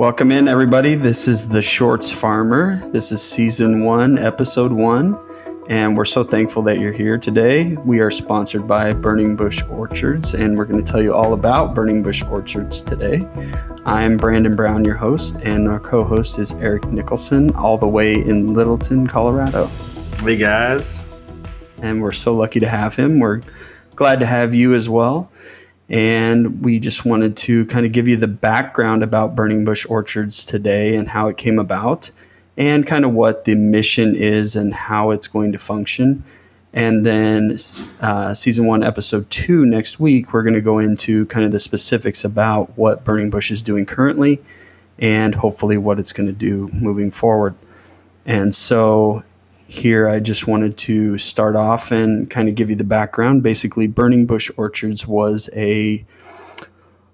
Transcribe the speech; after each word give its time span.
Welcome 0.00 0.32
in, 0.32 0.48
everybody. 0.48 0.94
This 0.94 1.28
is 1.28 1.46
the 1.46 1.60
Shorts 1.60 2.10
Farmer. 2.10 2.88
This 2.90 3.12
is 3.12 3.20
season 3.20 3.84
one, 3.84 4.16
episode 4.16 4.72
one, 4.72 5.14
and 5.68 5.94
we're 5.94 6.06
so 6.06 6.24
thankful 6.24 6.62
that 6.62 6.78
you're 6.80 6.90
here 6.90 7.18
today. 7.18 7.74
We 7.84 8.00
are 8.00 8.10
sponsored 8.10 8.66
by 8.66 8.94
Burning 8.94 9.36
Bush 9.36 9.62
Orchards, 9.68 10.32
and 10.32 10.56
we're 10.56 10.64
going 10.64 10.82
to 10.82 10.90
tell 10.90 11.02
you 11.02 11.12
all 11.12 11.34
about 11.34 11.74
Burning 11.74 12.02
Bush 12.02 12.22
Orchards 12.22 12.80
today. 12.80 13.28
I'm 13.84 14.16
Brandon 14.16 14.56
Brown, 14.56 14.86
your 14.86 14.94
host, 14.94 15.36
and 15.42 15.68
our 15.68 15.78
co 15.78 16.02
host 16.02 16.38
is 16.38 16.52
Eric 16.52 16.86
Nicholson, 16.86 17.54
all 17.54 17.76
the 17.76 17.86
way 17.86 18.14
in 18.14 18.54
Littleton, 18.54 19.06
Colorado. 19.06 19.66
Hey, 20.22 20.38
guys. 20.38 21.06
And 21.82 22.00
we're 22.00 22.12
so 22.12 22.34
lucky 22.34 22.60
to 22.60 22.68
have 22.68 22.96
him. 22.96 23.18
We're 23.18 23.42
glad 23.96 24.20
to 24.20 24.26
have 24.26 24.54
you 24.54 24.74
as 24.74 24.88
well. 24.88 25.30
And 25.90 26.64
we 26.64 26.78
just 26.78 27.04
wanted 27.04 27.36
to 27.38 27.66
kind 27.66 27.84
of 27.84 27.90
give 27.90 28.06
you 28.06 28.16
the 28.16 28.28
background 28.28 29.02
about 29.02 29.34
Burning 29.34 29.64
Bush 29.64 29.84
Orchards 29.88 30.44
today 30.44 30.94
and 30.94 31.08
how 31.08 31.26
it 31.28 31.36
came 31.36 31.58
about, 31.58 32.12
and 32.56 32.86
kind 32.86 33.04
of 33.04 33.12
what 33.12 33.44
the 33.44 33.56
mission 33.56 34.14
is 34.14 34.54
and 34.54 34.72
how 34.72 35.10
it's 35.10 35.26
going 35.26 35.50
to 35.50 35.58
function. 35.58 36.22
And 36.72 37.04
then 37.04 37.58
uh, 38.00 38.34
season 38.34 38.66
one, 38.66 38.84
episode 38.84 39.28
two, 39.30 39.66
next 39.66 39.98
week, 39.98 40.32
we're 40.32 40.44
going 40.44 40.54
to 40.54 40.60
go 40.60 40.78
into 40.78 41.26
kind 41.26 41.44
of 41.44 41.50
the 41.50 41.58
specifics 41.58 42.24
about 42.24 42.78
what 42.78 43.02
Burning 43.02 43.28
Bush 43.28 43.50
is 43.50 43.60
doing 43.60 43.84
currently 43.84 44.40
and 44.96 45.34
hopefully 45.34 45.76
what 45.76 45.98
it's 45.98 46.12
going 46.12 46.28
to 46.28 46.32
do 46.32 46.68
moving 46.72 47.10
forward. 47.10 47.56
And 48.24 48.54
so 48.54 49.24
here 49.70 50.08
I 50.08 50.18
just 50.18 50.48
wanted 50.48 50.76
to 50.78 51.16
start 51.16 51.54
off 51.54 51.92
and 51.92 52.28
kind 52.28 52.48
of 52.48 52.56
give 52.56 52.70
you 52.70 52.76
the 52.76 52.82
background. 52.82 53.44
Basically, 53.44 53.86
Burning 53.86 54.26
Bush 54.26 54.50
Orchards 54.56 55.06
was 55.06 55.48
a 55.54 56.04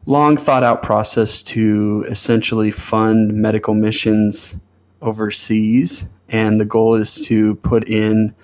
long 0.06 0.38
thought 0.38 0.62
out 0.62 0.82
process 0.82 1.42
to 1.42 2.06
essentially 2.08 2.70
fund 2.70 3.34
medical 3.34 3.74
missions 3.74 4.58
overseas. 5.02 6.08
And 6.30 6.58
the 6.58 6.64
goal 6.64 6.94
is 6.94 7.16
to 7.26 7.56
put 7.56 7.86
in 7.86 8.34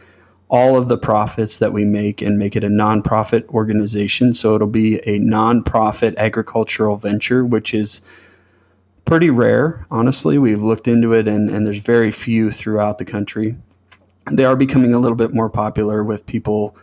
all 0.50 0.76
of 0.76 0.88
the 0.88 0.98
profits 0.98 1.58
that 1.58 1.72
we 1.72 1.86
make 1.86 2.20
and 2.20 2.38
make 2.38 2.54
it 2.54 2.64
a 2.64 2.68
nonprofit 2.68 3.48
organization. 3.48 4.34
So 4.34 4.54
it'll 4.54 4.66
be 4.66 4.96
a 5.08 5.20
nonprofit 5.20 6.18
agricultural 6.18 6.96
venture, 6.96 7.46
which 7.46 7.72
is 7.72 8.02
pretty 9.06 9.30
rare, 9.30 9.86
honestly. 9.90 10.36
We've 10.36 10.62
looked 10.62 10.86
into 10.86 11.14
it, 11.14 11.26
and, 11.26 11.48
and 11.48 11.66
there's 11.66 11.78
very 11.78 12.12
few 12.12 12.50
throughout 12.50 12.98
the 12.98 13.06
country 13.06 13.56
they 14.30 14.44
are 14.44 14.56
becoming 14.56 14.94
a 14.94 14.98
little 14.98 15.16
bit 15.16 15.32
more 15.32 15.50
popular 15.50 16.04
with 16.04 16.26
people 16.26 16.76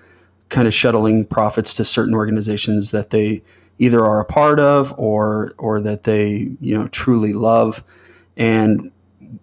kind 0.49 0.67
of 0.67 0.73
shuttling 0.73 1.25
profits 1.25 1.73
to 1.75 1.83
certain 1.83 2.13
organizations 2.13 2.91
that 2.91 3.11
they 3.11 3.41
either 3.77 4.03
are 4.03 4.19
a 4.19 4.25
part 4.25 4.59
of 4.59 4.93
or 4.97 5.53
or 5.57 5.79
that 5.79 6.03
they 6.03 6.51
you 6.59 6.73
know 6.77 6.87
truly 6.89 7.33
love. 7.33 7.83
And 8.35 8.91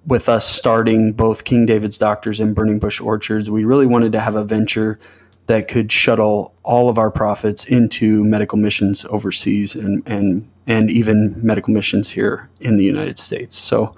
with 0.07 0.29
us 0.29 0.47
starting 0.47 1.13
both 1.13 1.45
King 1.45 1.65
David's 1.65 1.99
Doctors 1.99 2.41
and 2.41 2.55
Burning 2.55 2.79
Bush 2.79 3.01
Orchards 3.01 3.51
we 3.51 3.65
really 3.65 3.87
wanted 3.87 4.13
to 4.13 4.21
have 4.21 4.35
a 4.35 4.45
venture 4.45 4.99
that 5.47 5.69
could 5.69 5.93
shuttle 5.93 6.53
all 6.65 6.89
of 6.89 6.99
our 6.99 7.11
profits 7.11 7.65
into 7.65 8.25
medical 8.25 8.59
missions 8.59 9.05
overseas 9.07 9.75
and 9.75 10.03
and 10.07 10.49
and 10.67 10.91
even 10.91 11.35
medical 11.45 11.73
missions 11.73 12.11
here 12.11 12.51
in 12.61 12.77
the 12.77 12.85
United 12.85 13.19
States. 13.19 13.57
So 13.57 13.95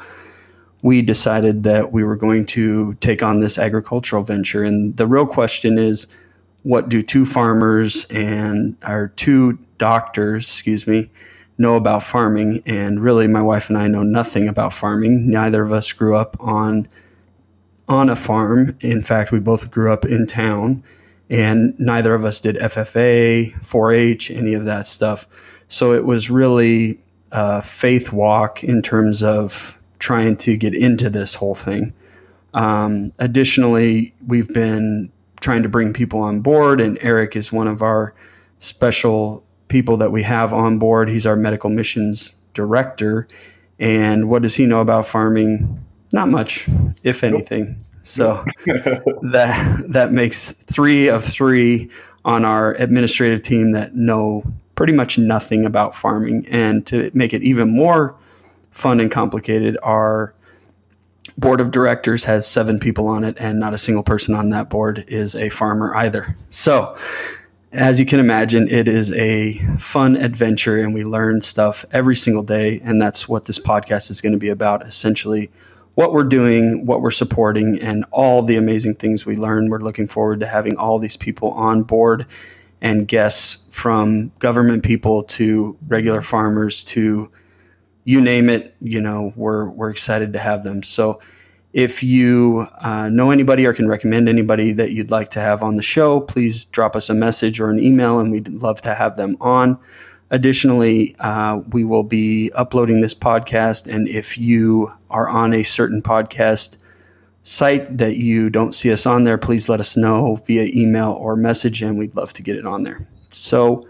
we 0.82 1.02
decided 1.02 1.62
that 1.64 1.92
we 1.92 2.04
were 2.04 2.16
going 2.16 2.46
to 2.46 2.94
take 2.94 3.22
on 3.22 3.40
this 3.40 3.58
agricultural 3.58 4.22
venture. 4.22 4.62
And 4.62 4.96
the 4.96 5.06
real 5.06 5.26
question 5.26 5.78
is 5.78 6.06
what 6.62 6.88
do 6.88 7.02
two 7.02 7.24
farmers 7.24 8.04
and 8.06 8.76
our 8.82 9.08
two 9.08 9.58
doctors, 9.78 10.46
excuse 10.46 10.86
me, 10.86 11.10
know 11.56 11.76
about 11.76 12.04
farming? 12.04 12.62
And 12.66 13.00
really, 13.00 13.26
my 13.26 13.42
wife 13.42 13.68
and 13.68 13.78
I 13.78 13.88
know 13.88 14.02
nothing 14.02 14.48
about 14.48 14.74
farming. 14.74 15.30
Neither 15.30 15.62
of 15.62 15.72
us 15.72 15.92
grew 15.92 16.14
up 16.14 16.36
on 16.40 16.88
on 17.88 18.10
a 18.10 18.16
farm. 18.16 18.76
In 18.80 19.02
fact, 19.02 19.32
we 19.32 19.40
both 19.40 19.70
grew 19.70 19.92
up 19.92 20.04
in 20.04 20.26
town, 20.26 20.84
and 21.30 21.78
neither 21.78 22.14
of 22.14 22.24
us 22.24 22.38
did 22.40 22.56
FFA, 22.56 23.58
4-H, 23.62 24.30
any 24.30 24.54
of 24.54 24.66
that 24.66 24.86
stuff. 24.86 25.26
So 25.68 25.92
it 25.92 26.04
was 26.04 26.30
really 26.30 27.00
a 27.32 27.62
faith 27.62 28.12
walk 28.12 28.62
in 28.62 28.82
terms 28.82 29.22
of 29.22 29.77
trying 29.98 30.36
to 30.36 30.56
get 30.56 30.74
into 30.74 31.10
this 31.10 31.34
whole 31.34 31.54
thing. 31.54 31.92
Um, 32.54 33.12
additionally, 33.18 34.14
we've 34.26 34.52
been 34.52 35.12
trying 35.40 35.62
to 35.62 35.68
bring 35.68 35.92
people 35.92 36.20
on 36.20 36.40
board, 36.40 36.80
and 36.80 36.98
Eric 37.00 37.36
is 37.36 37.52
one 37.52 37.68
of 37.68 37.82
our 37.82 38.14
special 38.60 39.44
people 39.68 39.96
that 39.98 40.10
we 40.10 40.22
have 40.22 40.52
on 40.52 40.78
board. 40.78 41.08
He's 41.08 41.26
our 41.26 41.36
medical 41.36 41.70
missions 41.70 42.34
director. 42.54 43.28
And 43.78 44.28
what 44.28 44.42
does 44.42 44.56
he 44.56 44.66
know 44.66 44.80
about 44.80 45.06
farming? 45.06 45.84
Not 46.10 46.28
much, 46.28 46.66
if 47.02 47.22
anything. 47.22 47.84
So 48.02 48.44
that 48.66 49.84
that 49.88 50.12
makes 50.12 50.52
three 50.52 51.08
of 51.08 51.24
three 51.24 51.90
on 52.24 52.44
our 52.44 52.72
administrative 52.74 53.42
team 53.42 53.72
that 53.72 53.94
know 53.94 54.42
pretty 54.74 54.92
much 54.92 55.18
nothing 55.18 55.64
about 55.64 55.94
farming. 55.94 56.46
And 56.48 56.86
to 56.86 57.10
make 57.14 57.34
it 57.34 57.42
even 57.42 57.68
more 57.70 58.16
fun 58.78 59.00
and 59.00 59.10
complicated. 59.10 59.76
Our 59.82 60.32
board 61.36 61.60
of 61.60 61.72
directors 61.72 62.24
has 62.24 62.46
seven 62.46 62.78
people 62.78 63.08
on 63.08 63.24
it, 63.24 63.36
and 63.40 63.58
not 63.58 63.74
a 63.74 63.78
single 63.78 64.04
person 64.04 64.34
on 64.34 64.50
that 64.50 64.70
board 64.70 65.04
is 65.08 65.34
a 65.34 65.48
farmer 65.50 65.94
either. 65.96 66.36
So, 66.48 66.96
as 67.72 67.98
you 67.98 68.06
can 68.06 68.20
imagine, 68.20 68.68
it 68.68 68.86
is 68.86 69.10
a 69.12 69.58
fun 69.78 70.16
adventure, 70.16 70.78
and 70.78 70.94
we 70.94 71.04
learn 71.04 71.42
stuff 71.42 71.84
every 71.90 72.14
single 72.14 72.44
day. 72.44 72.80
And 72.84 73.02
that's 73.02 73.28
what 73.28 73.46
this 73.46 73.58
podcast 73.58 74.10
is 74.10 74.20
going 74.20 74.32
to 74.32 74.38
be 74.38 74.48
about 74.48 74.86
essentially 74.86 75.50
what 75.94 76.12
we're 76.12 76.22
doing, 76.22 76.86
what 76.86 77.02
we're 77.02 77.10
supporting, 77.10 77.80
and 77.82 78.04
all 78.12 78.42
the 78.44 78.56
amazing 78.56 78.94
things 78.94 79.26
we 79.26 79.36
learn. 79.36 79.70
We're 79.70 79.80
looking 79.80 80.06
forward 80.06 80.38
to 80.40 80.46
having 80.46 80.76
all 80.76 81.00
these 81.00 81.16
people 81.16 81.50
on 81.50 81.82
board 81.82 82.26
and 82.80 83.08
guests 83.08 83.68
from 83.72 84.30
government 84.38 84.84
people 84.84 85.24
to 85.24 85.76
regular 85.88 86.22
farmers 86.22 86.84
to 86.84 87.28
you 88.08 88.22
name 88.22 88.48
it, 88.48 88.74
you 88.80 89.02
know, 89.02 89.34
we're 89.36 89.68
we're 89.68 89.90
excited 89.90 90.32
to 90.32 90.38
have 90.38 90.64
them. 90.64 90.82
So 90.82 91.20
if 91.74 92.02
you 92.02 92.66
uh, 92.78 93.10
know 93.10 93.30
anybody 93.30 93.66
or 93.66 93.74
can 93.74 93.86
recommend 93.86 94.30
anybody 94.30 94.72
that 94.72 94.92
you'd 94.92 95.10
like 95.10 95.28
to 95.32 95.40
have 95.40 95.62
on 95.62 95.76
the 95.76 95.82
show, 95.82 96.18
please 96.20 96.64
drop 96.64 96.96
us 96.96 97.10
a 97.10 97.14
message 97.14 97.60
or 97.60 97.68
an 97.68 97.78
email, 97.78 98.18
and 98.18 98.32
we'd 98.32 98.48
love 98.48 98.80
to 98.80 98.94
have 98.94 99.18
them 99.18 99.36
on. 99.42 99.78
Additionally, 100.30 101.16
uh, 101.20 101.60
we 101.72 101.84
will 101.84 102.02
be 102.02 102.50
uploading 102.54 103.02
this 103.02 103.14
podcast, 103.14 103.86
and 103.94 104.08
if 104.08 104.38
you 104.38 104.90
are 105.10 105.28
on 105.28 105.52
a 105.52 105.62
certain 105.62 106.00
podcast 106.00 106.78
site 107.42 107.98
that 107.98 108.16
you 108.16 108.48
don't 108.48 108.74
see 108.74 108.90
us 108.90 109.04
on 109.04 109.24
there, 109.24 109.36
please 109.36 109.68
let 109.68 109.80
us 109.80 109.98
know 109.98 110.36
via 110.46 110.64
email 110.74 111.12
or 111.12 111.36
message, 111.36 111.82
and 111.82 111.98
we'd 111.98 112.16
love 112.16 112.32
to 112.32 112.42
get 112.42 112.56
it 112.56 112.64
on 112.64 112.84
there. 112.84 113.06
So 113.32 113.86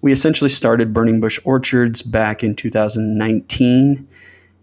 we 0.00 0.12
essentially 0.12 0.50
started 0.50 0.94
Burning 0.94 1.20
Bush 1.20 1.38
Orchards 1.44 2.02
back 2.02 2.42
in 2.42 2.54
2019 2.56 4.08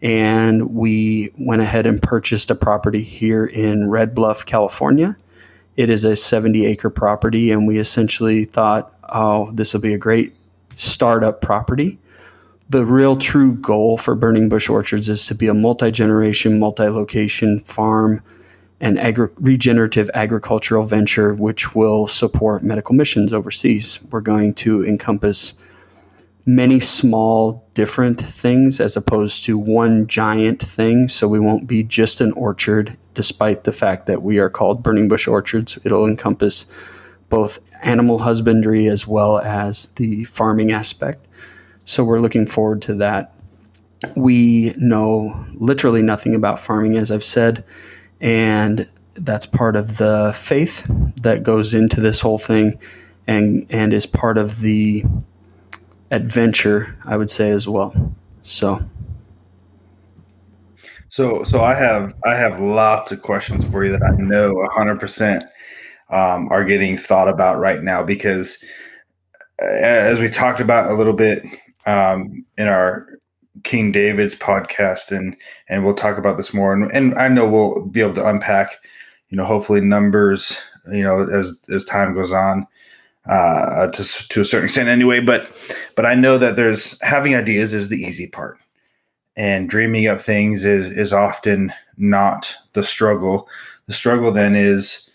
and 0.01 0.75
we 0.75 1.31
went 1.37 1.61
ahead 1.61 1.87
and 1.87 2.01
purchased 2.01 2.51
a 2.51 2.55
property 2.55 3.01
here 3.01 3.45
in 3.45 3.89
Red 3.89 4.13
Bluff, 4.13 4.45
California. 4.45 5.17
It 5.75 5.89
is 5.89 6.03
a 6.03 6.15
70 6.15 6.65
acre 6.65 6.89
property, 6.89 7.51
and 7.51 7.67
we 7.67 7.79
essentially 7.79 8.45
thought, 8.45 8.93
oh, 9.09 9.51
this 9.51 9.73
will 9.73 9.81
be 9.81 9.93
a 9.93 9.97
great 9.97 10.35
startup 10.75 11.41
property. 11.41 11.97
The 12.69 12.85
real 12.85 13.15
true 13.15 13.53
goal 13.53 13.97
for 13.97 14.13
Burning 14.13 14.49
Bush 14.49 14.69
Orchards 14.69 15.09
is 15.09 15.25
to 15.27 15.35
be 15.35 15.47
a 15.47 15.53
multi 15.53 15.89
generation, 15.89 16.59
multi 16.59 16.87
location 16.89 17.61
farm 17.61 18.21
an 18.79 18.97
agri- 18.97 19.29
regenerative 19.37 20.09
agricultural 20.13 20.85
venture 20.85 21.33
which 21.33 21.73
will 21.73 22.07
support 22.07 22.63
medical 22.63 22.93
missions 22.93 23.33
overseas. 23.33 23.99
We're 24.11 24.21
going 24.21 24.53
to 24.55 24.85
encompass 24.85 25.55
many 26.45 26.79
small 26.79 27.67
different 27.73 28.21
things 28.21 28.79
as 28.79 28.95
opposed 28.95 29.43
to 29.43 29.57
one 29.57 30.07
giant 30.07 30.63
thing. 30.63 31.09
So 31.09 31.27
we 31.27 31.39
won't 31.39 31.67
be 31.67 31.83
just 31.83 32.21
an 32.21 32.31
orchard, 32.33 32.97
despite 33.15 33.63
the 33.63 33.73
fact 33.73 34.05
that 34.05 34.21
we 34.21 34.37
are 34.39 34.49
called 34.49 34.83
Burning 34.83 35.07
Bush 35.07 35.27
Orchards. 35.27 35.77
It'll 35.83 36.07
encompass 36.07 36.67
both 37.29 37.59
animal 37.81 38.19
husbandry 38.19 38.87
as 38.87 39.05
well 39.05 39.39
as 39.39 39.87
the 39.95 40.23
farming 40.25 40.71
aspect. 40.71 41.27
So 41.83 42.03
we're 42.03 42.21
looking 42.21 42.45
forward 42.45 42.81
to 42.83 42.95
that. 42.95 43.33
We 44.15 44.73
know 44.77 45.45
literally 45.53 46.01
nothing 46.01 46.35
about 46.35 46.61
farming, 46.61 46.95
as 46.95 47.11
I've 47.11 47.23
said 47.23 47.63
and 48.19 48.89
that's 49.15 49.45
part 49.45 49.75
of 49.75 49.97
the 49.97 50.33
faith 50.35 50.85
that 51.21 51.43
goes 51.43 51.73
into 51.73 51.99
this 52.01 52.21
whole 52.21 52.37
thing 52.37 52.79
and 53.25 53.65
and 53.69 53.93
is 53.93 54.05
part 54.05 54.37
of 54.37 54.61
the 54.61 55.03
adventure 56.11 56.95
i 57.05 57.17
would 57.17 57.29
say 57.29 57.51
as 57.51 57.67
well. 57.67 58.15
So. 58.43 58.81
So 61.09 61.43
so 61.43 61.63
i 61.63 61.73
have 61.73 62.13
i 62.25 62.35
have 62.35 62.59
lots 62.59 63.11
of 63.11 63.21
questions 63.21 63.65
for 63.65 63.83
you 63.83 63.91
that 63.91 64.03
i 64.03 64.11
know 64.17 64.53
100% 64.53 65.47
um, 66.09 66.47
are 66.49 66.63
getting 66.63 66.97
thought 66.97 67.27
about 67.27 67.59
right 67.59 67.81
now 67.81 68.03
because 68.03 68.63
uh, 69.61 69.65
as 69.65 70.19
we 70.19 70.29
talked 70.29 70.59
about 70.59 70.91
a 70.91 70.93
little 70.93 71.13
bit 71.13 71.45
um, 71.85 72.45
in 72.57 72.67
our 72.67 73.07
King 73.63 73.91
David's 73.91 74.35
podcast, 74.35 75.15
and 75.15 75.35
and 75.69 75.83
we'll 75.83 75.93
talk 75.93 76.17
about 76.17 76.37
this 76.37 76.53
more. 76.53 76.73
And, 76.73 76.91
and 76.91 77.15
I 77.15 77.27
know 77.27 77.47
we'll 77.47 77.85
be 77.85 78.01
able 78.01 78.15
to 78.15 78.27
unpack, 78.27 78.79
you 79.29 79.37
know, 79.37 79.45
hopefully 79.45 79.81
numbers, 79.81 80.57
you 80.91 81.03
know, 81.03 81.23
as 81.23 81.57
as 81.69 81.85
time 81.85 82.13
goes 82.13 82.31
on, 82.31 82.67
uh, 83.25 83.87
to 83.87 84.03
to 84.29 84.41
a 84.41 84.45
certain 84.45 84.65
extent 84.65 84.89
anyway. 84.89 85.19
But 85.19 85.49
but 85.95 86.05
I 86.05 86.15
know 86.15 86.37
that 86.37 86.55
there's 86.55 86.99
having 87.01 87.35
ideas 87.35 87.73
is 87.73 87.89
the 87.89 88.01
easy 88.01 88.27
part, 88.27 88.57
and 89.35 89.69
dreaming 89.69 90.07
up 90.07 90.21
things 90.21 90.65
is 90.65 90.87
is 90.89 91.13
often 91.13 91.73
not 91.97 92.55
the 92.73 92.83
struggle. 92.83 93.47
The 93.87 93.93
struggle 93.93 94.31
then 94.31 94.55
is 94.55 95.09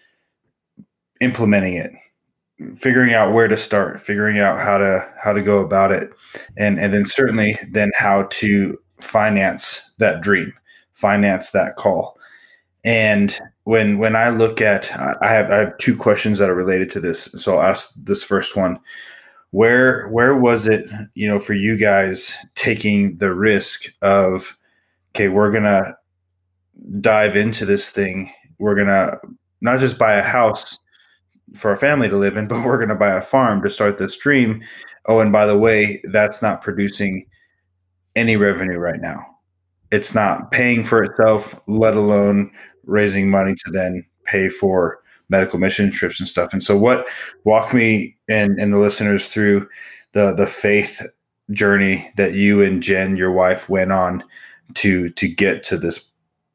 implementing 1.20 1.74
it 1.74 1.92
figuring 2.76 3.12
out 3.12 3.32
where 3.32 3.48
to 3.48 3.56
start, 3.56 4.00
figuring 4.00 4.38
out 4.38 4.58
how 4.58 4.78
to 4.78 5.08
how 5.20 5.32
to 5.32 5.42
go 5.42 5.60
about 5.60 5.92
it, 5.92 6.12
and 6.56 6.78
and 6.78 6.92
then 6.92 7.06
certainly 7.06 7.58
then 7.70 7.90
how 7.94 8.24
to 8.24 8.78
finance 9.00 9.92
that 9.98 10.20
dream, 10.20 10.52
finance 10.92 11.50
that 11.50 11.76
call. 11.76 12.18
And 12.84 13.38
when 13.64 13.98
when 13.98 14.16
I 14.16 14.30
look 14.30 14.60
at, 14.60 14.92
I 14.96 15.32
have 15.32 15.50
I 15.50 15.56
have 15.58 15.78
two 15.78 15.96
questions 15.96 16.38
that 16.38 16.50
are 16.50 16.54
related 16.54 16.90
to 16.92 17.00
this. 17.00 17.28
So 17.36 17.58
I'll 17.58 17.70
ask 17.70 17.92
this 17.96 18.22
first 18.22 18.56
one: 18.56 18.78
where 19.50 20.08
where 20.08 20.36
was 20.36 20.66
it, 20.66 20.90
you 21.14 21.28
know, 21.28 21.38
for 21.38 21.54
you 21.54 21.76
guys 21.76 22.36
taking 22.54 23.18
the 23.18 23.34
risk 23.34 23.92
of, 24.02 24.56
okay, 25.10 25.28
we're 25.28 25.52
gonna 25.52 25.96
dive 27.00 27.36
into 27.36 27.64
this 27.64 27.90
thing, 27.90 28.32
we're 28.58 28.74
gonna 28.74 29.18
not 29.60 29.78
just 29.78 29.98
buy 29.98 30.14
a 30.14 30.22
house 30.22 30.78
for 31.54 31.70
our 31.70 31.76
family 31.76 32.08
to 32.08 32.16
live 32.16 32.36
in, 32.36 32.46
but 32.48 32.64
we're 32.64 32.78
going 32.78 32.88
to 32.88 32.94
buy 32.94 33.12
a 33.12 33.22
farm 33.22 33.62
to 33.62 33.70
start 33.70 33.98
this 33.98 34.16
dream. 34.16 34.62
Oh, 35.06 35.20
and 35.20 35.32
by 35.32 35.46
the 35.46 35.58
way, 35.58 36.00
that's 36.04 36.42
not 36.42 36.62
producing 36.62 37.26
any 38.14 38.36
revenue 38.36 38.78
right 38.78 39.00
now. 39.00 39.26
It's 39.90 40.14
not 40.14 40.50
paying 40.50 40.84
for 40.84 41.02
itself, 41.02 41.60
let 41.66 41.94
alone 41.96 42.50
raising 42.84 43.30
money 43.30 43.54
to 43.64 43.70
then 43.70 44.04
pay 44.24 44.48
for 44.48 45.02
medical 45.28 45.58
mission 45.58 45.90
trips 45.90 46.20
and 46.20 46.28
stuff. 46.28 46.52
And 46.52 46.62
so, 46.62 46.76
what 46.76 47.08
walk 47.44 47.74
me 47.74 48.16
and 48.28 48.58
and 48.60 48.72
the 48.72 48.78
listeners 48.78 49.28
through 49.28 49.68
the 50.12 50.32
the 50.34 50.46
faith 50.46 51.04
journey 51.50 52.10
that 52.16 52.34
you 52.34 52.62
and 52.62 52.82
Jen, 52.82 53.16
your 53.16 53.32
wife, 53.32 53.68
went 53.68 53.92
on 53.92 54.22
to 54.74 55.10
to 55.10 55.28
get 55.28 55.62
to 55.64 55.76
this 55.76 56.04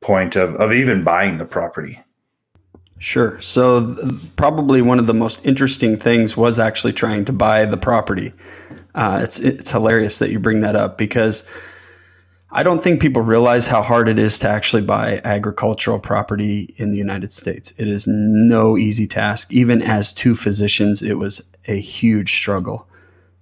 point 0.01 0.35
of 0.35 0.55
of 0.55 0.71
even 0.71 1.03
buying 1.03 1.37
the 1.37 1.45
property. 1.45 1.99
Sure. 2.99 3.39
So, 3.41 3.93
th- 3.93 4.13
probably 4.35 4.81
one 4.81 4.97
of 4.97 5.07
the 5.07 5.13
most 5.13 5.45
interesting 5.45 5.97
things 5.97 6.35
was 6.35 6.57
actually 6.57 6.93
trying 6.93 7.25
to 7.25 7.33
buy 7.33 7.65
the 7.65 7.77
property. 7.77 8.33
Uh, 8.95 9.21
it's 9.23 9.39
it's 9.39 9.71
hilarious 9.71 10.17
that 10.17 10.31
you 10.31 10.39
bring 10.39 10.61
that 10.61 10.75
up 10.75 10.97
because 10.97 11.47
I 12.51 12.63
don't 12.63 12.83
think 12.83 12.99
people 13.01 13.21
realize 13.21 13.67
how 13.67 13.83
hard 13.83 14.09
it 14.09 14.17
is 14.17 14.39
to 14.39 14.49
actually 14.49 14.81
buy 14.81 15.21
agricultural 15.23 15.99
property 15.99 16.73
in 16.77 16.91
the 16.91 16.97
United 16.97 17.31
States. 17.31 17.71
It 17.77 17.87
is 17.87 18.07
no 18.07 18.77
easy 18.77 19.05
task. 19.05 19.53
Even 19.53 19.81
as 19.83 20.13
two 20.13 20.33
physicians, 20.33 21.03
it 21.03 21.15
was 21.15 21.43
a 21.67 21.79
huge 21.79 22.33
struggle. 22.33 22.87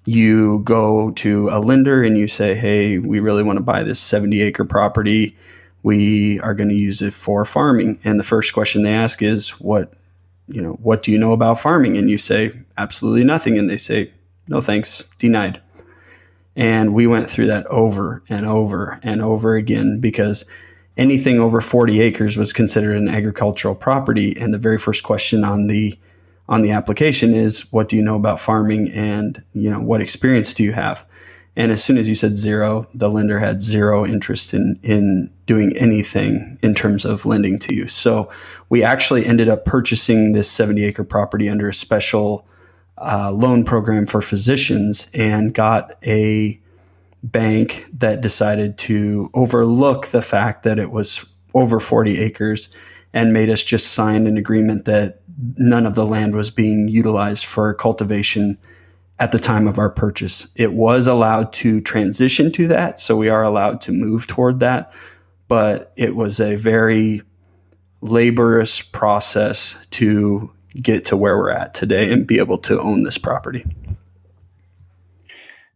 You 0.03 0.59
go 0.65 1.11
to 1.11 1.49
a 1.49 1.59
lender 1.59 2.03
and 2.03 2.17
you 2.17 2.27
say, 2.27 2.55
"Hey, 2.55 2.97
we 2.97 3.21
really 3.21 3.43
want 3.43 3.57
to 3.57 3.63
buy 3.63 3.83
this 3.83 3.99
70 3.99 4.41
acre 4.41 4.65
property." 4.65 5.37
We 5.85 6.39
are 6.39 6.55
going 6.55 6.69
to 6.69 6.73
use 6.73 7.03
it 7.03 7.13
for 7.13 7.45
farming. 7.45 7.99
And 8.03 8.19
the 8.19 8.23
first 8.23 8.55
question 8.55 8.81
they 8.81 8.95
ask 8.95 9.21
is, 9.21 9.49
what, 9.61 9.93
you 10.47 10.59
know, 10.59 10.79
what 10.81 11.03
do 11.03 11.11
you 11.11 11.19
know 11.19 11.31
about 11.31 11.59
farming? 11.59 11.95
And 11.95 12.09
you 12.09 12.17
say, 12.17 12.53
absolutely 12.75 13.23
nothing. 13.23 13.59
And 13.59 13.69
they 13.69 13.77
say, 13.77 14.11
no 14.47 14.61
thanks, 14.61 15.03
denied. 15.19 15.61
And 16.55 16.95
we 16.95 17.05
went 17.05 17.29
through 17.29 17.45
that 17.47 17.67
over 17.67 18.23
and 18.29 18.47
over 18.47 18.99
and 19.03 19.21
over 19.21 19.53
again 19.53 19.99
because 19.99 20.43
anything 20.97 21.39
over 21.39 21.61
40 21.61 22.01
acres 22.01 22.35
was 22.35 22.51
considered 22.51 22.97
an 22.97 23.07
agricultural 23.07 23.75
property. 23.75 24.35
And 24.35 24.51
the 24.51 24.57
very 24.57 24.79
first 24.79 25.03
question 25.03 25.43
on 25.43 25.67
the 25.67 25.99
on 26.49 26.63
the 26.63 26.71
application 26.71 27.35
is 27.35 27.71
what 27.71 27.89
do 27.89 27.95
you 27.95 28.01
know 28.01 28.15
about 28.15 28.39
farming 28.39 28.89
and 28.91 29.43
you 29.53 29.69
know 29.69 29.79
what 29.79 30.01
experience 30.01 30.53
do 30.53 30.63
you 30.63 30.71
have 30.71 31.03
and 31.55 31.71
as 31.71 31.83
soon 31.83 31.97
as 31.97 32.09
you 32.09 32.15
said 32.15 32.35
zero, 32.35 32.87
the 32.93 33.09
lender 33.09 33.39
had 33.39 33.61
zero 33.61 34.05
interest 34.05 34.53
in 34.53 34.79
in 34.83 35.31
doing 35.45 35.75
anything 35.77 36.57
in 36.61 36.73
terms 36.75 37.05
of 37.05 37.25
lending 37.25 37.59
to 37.59 37.73
you. 37.73 37.87
So 37.87 38.29
we 38.69 38.83
actually 38.83 39.25
ended 39.25 39.47
up 39.47 39.63
purchasing 39.63 40.31
this 40.31 40.49
70 40.49 40.83
acre 40.83 41.03
property 41.03 41.47
under 41.47 41.69
a 41.69 41.73
special 41.73 42.45
uh, 42.97 43.31
loan 43.31 43.63
program 43.63 44.05
for 44.05 44.21
physicians 44.21 45.09
and 45.13 45.53
got 45.53 45.97
a 46.05 46.59
bank 47.23 47.87
that 47.93 48.21
decided 48.21 48.77
to 48.77 49.29
overlook 49.33 50.07
the 50.07 50.21
fact 50.21 50.63
that 50.63 50.79
it 50.79 50.91
was 50.91 51.25
over 51.53 51.79
40 51.79 52.19
acres 52.19 52.69
and 53.13 53.33
made 53.33 53.49
us 53.49 53.63
just 53.63 53.93
sign 53.93 54.27
an 54.27 54.37
agreement 54.37 54.85
that 54.85 55.21
none 55.57 55.85
of 55.85 55.95
the 55.95 56.05
land 56.05 56.35
was 56.35 56.51
being 56.51 56.87
utilized 56.87 57.45
for 57.45 57.73
cultivation 57.73 58.57
at 59.19 59.31
the 59.31 59.39
time 59.39 59.67
of 59.67 59.79
our 59.79 59.89
purchase. 59.89 60.47
It 60.55 60.73
was 60.73 61.07
allowed 61.07 61.53
to 61.53 61.81
transition 61.81 62.51
to 62.53 62.67
that, 62.67 62.99
so 62.99 63.15
we 63.15 63.29
are 63.29 63.43
allowed 63.43 63.81
to 63.81 63.91
move 63.91 64.27
toward 64.27 64.59
that, 64.59 64.93
but 65.47 65.93
it 65.95 66.15
was 66.15 66.39
a 66.39 66.55
very 66.55 67.21
laborious 68.01 68.81
process 68.81 69.85
to 69.91 70.51
get 70.81 71.05
to 71.05 71.17
where 71.17 71.37
we're 71.37 71.51
at 71.51 71.73
today 71.73 72.11
and 72.11 72.27
be 72.27 72.37
able 72.37 72.57
to 72.57 72.79
own 72.79 73.03
this 73.03 73.17
property. 73.17 73.65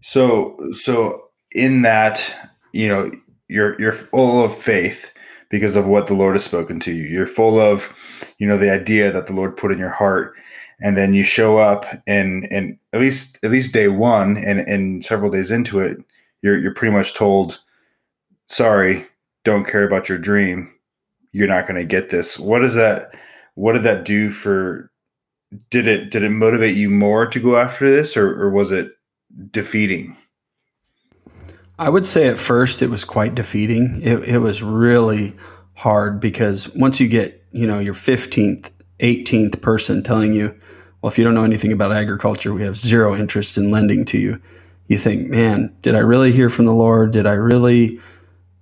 So 0.01 0.57
so 0.71 1.29
in 1.53 1.81
that, 1.83 2.33
you 2.73 2.87
know, 2.87 3.11
you're 3.47 3.79
you're 3.79 3.91
full 3.91 4.43
of 4.43 4.55
faith 4.55 5.11
because 5.49 5.75
of 5.75 5.87
what 5.87 6.07
the 6.07 6.13
Lord 6.13 6.35
has 6.35 6.43
spoken 6.43 6.79
to 6.81 6.91
you. 6.91 7.05
You're 7.05 7.25
full 7.25 7.59
of, 7.59 8.33
you 8.37 8.47
know, 8.47 8.57
the 8.57 8.71
idea 8.71 9.11
that 9.11 9.27
the 9.27 9.33
Lord 9.33 9.57
put 9.57 9.71
in 9.71 9.79
your 9.79 9.89
heart 9.89 10.35
and 10.81 10.97
then 10.97 11.13
you 11.13 11.23
show 11.23 11.57
up 11.57 11.85
and 12.07 12.47
and 12.51 12.77
at 12.93 12.99
least 12.99 13.39
at 13.43 13.51
least 13.51 13.73
day 13.73 13.87
one 13.87 14.37
and 14.37 14.59
and 14.59 15.03
several 15.03 15.31
days 15.31 15.51
into 15.51 15.79
it 15.79 15.97
you're 16.41 16.57
you're 16.57 16.73
pretty 16.73 16.95
much 16.95 17.13
told 17.13 17.59
sorry 18.47 19.05
don't 19.43 19.65
care 19.65 19.83
about 19.83 20.09
your 20.09 20.17
dream. 20.17 20.71
You're 21.31 21.47
not 21.47 21.67
going 21.67 21.79
to 21.79 21.85
get 21.85 22.09
this. 22.09 22.39
What 22.39 22.59
does 22.59 22.75
that 22.75 23.15
what 23.55 23.73
did 23.73 23.83
that 23.83 24.05
do 24.05 24.31
for 24.31 24.91
did 25.69 25.87
it 25.87 26.11
did 26.11 26.23
it 26.23 26.29
motivate 26.29 26.75
you 26.75 26.89
more 26.89 27.25
to 27.27 27.39
go 27.39 27.57
after 27.57 27.89
this 27.89 28.15
or, 28.15 28.41
or 28.41 28.49
was 28.49 28.71
it 28.71 28.91
defeating? 29.51 30.15
I 31.77 31.89
would 31.89 32.05
say 32.05 32.27
at 32.27 32.39
first 32.39 32.81
it 32.81 32.89
was 32.89 33.05
quite 33.05 33.35
defeating. 33.35 34.01
It, 34.01 34.27
it 34.27 34.37
was 34.39 34.61
really 34.61 35.35
hard 35.75 36.19
because 36.19 36.73
once 36.75 36.99
you 36.99 37.07
get 37.07 37.43
you 37.51 37.65
know 37.65 37.79
your 37.79 37.93
15th 37.93 38.69
18th 38.99 39.61
person 39.61 40.03
telling 40.03 40.33
you 40.33 40.59
well, 41.01 41.11
if 41.11 41.17
you 41.17 41.23
don't 41.23 41.33
know 41.33 41.43
anything 41.43 41.71
about 41.71 41.91
agriculture, 41.91 42.53
we 42.53 42.63
have 42.63 42.75
zero 42.75 43.15
interest 43.15 43.57
in 43.57 43.71
lending 43.71 44.03
to 44.05 44.19
you. 44.19 44.41
You 44.87 44.97
think, 44.97 45.29
man, 45.29 45.73
did 45.81 45.95
I 45.95 45.99
really 45.99 46.31
hear 46.31 46.49
from 46.49 46.65
the 46.65 46.73
Lord? 46.73 47.11
Did 47.11 47.25
I 47.25 47.33
really 47.33 47.99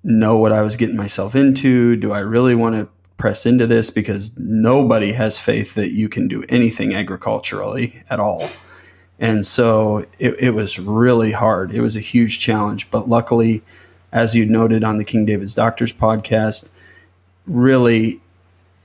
know 0.04 0.38
what 0.38 0.52
I 0.52 0.62
was 0.62 0.78
getting 0.78 0.96
myself 0.96 1.36
into? 1.36 1.96
Do 1.96 2.12
I 2.12 2.20
really 2.20 2.54
want 2.54 2.76
to 2.76 2.90
press 3.18 3.46
into 3.46 3.66
this? 3.66 3.90
Because 3.90 4.38
nobody 4.38 5.14
has 5.14 5.40
faith 5.40 5.74
that 5.76 5.94
you 5.94 6.10
can 6.10 6.28
do 6.28 6.44
anything 6.48 6.94
agriculturally 6.94 8.04
at 8.10 8.20
all. 8.20 8.48
And 9.20 9.44
so 9.44 10.06
it, 10.20 10.40
it 10.40 10.52
was 10.52 10.78
really 10.78 11.32
hard. 11.32 11.74
It 11.74 11.82
was 11.82 11.96
a 11.96 12.02
huge 12.02 12.40
challenge. 12.40 12.92
But 12.92 13.10
luckily, 13.10 13.64
as 14.12 14.36
you 14.36 14.46
noted 14.46 14.84
on 14.84 15.00
the 15.00 15.06
King 15.06 15.26
David's 15.26 15.56
Doctors 15.56 15.92
podcast, 15.92 16.70
really 17.48 18.22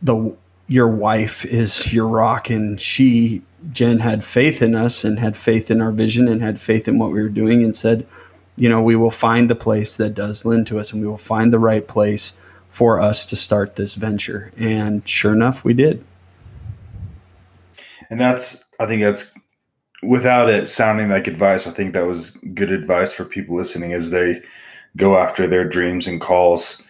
the 0.00 0.34
your 0.68 0.88
wife 0.88 1.44
is 1.44 1.92
your 1.92 2.06
rock. 2.06 2.50
And 2.50 2.80
she 2.80 3.42
jen 3.70 4.00
had 4.00 4.24
faith 4.24 4.60
in 4.60 4.74
us 4.74 5.04
and 5.04 5.18
had 5.18 5.36
faith 5.36 5.70
in 5.70 5.80
our 5.80 5.92
vision 5.92 6.26
and 6.26 6.42
had 6.42 6.60
faith 6.60 6.88
in 6.88 6.98
what 6.98 7.12
we 7.12 7.22
were 7.22 7.28
doing 7.28 7.62
and 7.62 7.76
said 7.76 8.04
you 8.56 8.68
know 8.68 8.82
we 8.82 8.96
will 8.96 9.08
find 9.08 9.48
the 9.48 9.54
place 9.54 9.96
that 9.96 10.16
does 10.16 10.44
lend 10.44 10.66
to 10.66 10.80
us 10.80 10.92
and 10.92 11.00
we 11.00 11.06
will 11.06 11.16
find 11.16 11.52
the 11.52 11.60
right 11.60 11.86
place 11.86 12.40
for 12.68 12.98
us 12.98 13.24
to 13.26 13.36
start 13.36 13.76
this 13.76 13.94
venture. 13.94 14.50
And 14.56 15.08
sure 15.08 15.32
enough 15.32 15.64
we 15.64 15.74
did. 15.74 16.04
And 18.10 18.20
that's 18.20 18.64
i 18.80 18.86
think 18.86 19.02
that's 19.02 19.32
without 20.02 20.48
it 20.48 20.68
sounding 20.68 21.08
like 21.08 21.28
advice 21.28 21.68
i 21.68 21.70
think 21.70 21.94
that 21.94 22.06
was 22.06 22.30
good 22.54 22.72
advice 22.72 23.12
for 23.12 23.24
people 23.24 23.56
listening 23.56 23.92
as 23.92 24.10
they 24.10 24.42
go 24.96 25.16
after 25.16 25.46
their 25.46 25.64
dreams 25.64 26.06
and 26.06 26.20
calls. 26.20 26.82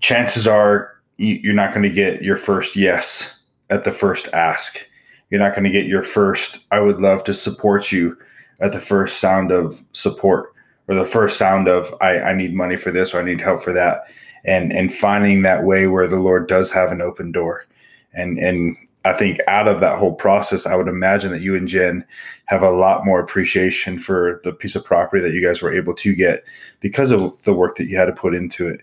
Chances 0.00 0.46
are 0.46 0.94
you're 1.18 1.54
not 1.54 1.72
going 1.72 1.82
to 1.82 1.90
get 1.90 2.22
your 2.22 2.36
first 2.36 2.76
yes 2.76 3.40
at 3.70 3.84
the 3.84 3.92
first 3.92 4.28
ask. 4.28 4.88
You're 5.30 5.40
not 5.40 5.52
going 5.52 5.64
to 5.64 5.70
get 5.70 5.86
your 5.86 6.02
first, 6.02 6.60
I 6.70 6.80
would 6.80 7.00
love 7.00 7.24
to 7.24 7.34
support 7.34 7.92
you 7.92 8.16
at 8.60 8.72
the 8.72 8.80
first 8.80 9.18
sound 9.18 9.52
of 9.52 9.82
support 9.92 10.54
or 10.88 10.94
the 10.94 11.04
first 11.04 11.36
sound 11.36 11.68
of, 11.68 11.94
I, 12.00 12.18
I 12.18 12.34
need 12.34 12.54
money 12.54 12.76
for 12.76 12.90
this 12.90 13.12
or 13.12 13.20
I 13.20 13.24
need 13.24 13.40
help 13.40 13.62
for 13.62 13.72
that. 13.74 14.04
And, 14.44 14.72
and 14.72 14.94
finding 14.94 15.42
that 15.42 15.64
way 15.64 15.86
where 15.88 16.06
the 16.06 16.20
Lord 16.20 16.48
does 16.48 16.70
have 16.70 16.90
an 16.90 17.02
open 17.02 17.32
door. 17.32 17.66
And, 18.14 18.38
and 18.38 18.76
I 19.04 19.12
think 19.12 19.38
out 19.46 19.68
of 19.68 19.80
that 19.80 19.98
whole 19.98 20.14
process, 20.14 20.66
I 20.66 20.76
would 20.76 20.88
imagine 20.88 21.32
that 21.32 21.40
you 21.40 21.54
and 21.56 21.68
Jen 21.68 22.04
have 22.46 22.62
a 22.62 22.70
lot 22.70 23.04
more 23.04 23.20
appreciation 23.20 23.98
for 23.98 24.40
the 24.44 24.52
piece 24.52 24.76
of 24.76 24.84
property 24.84 25.22
that 25.22 25.32
you 25.32 25.42
guys 25.42 25.60
were 25.60 25.72
able 25.72 25.94
to 25.94 26.14
get 26.14 26.44
because 26.80 27.10
of 27.10 27.42
the 27.42 27.52
work 27.52 27.76
that 27.76 27.86
you 27.86 27.96
had 27.96 28.06
to 28.06 28.12
put 28.12 28.34
into 28.34 28.68
it, 28.68 28.80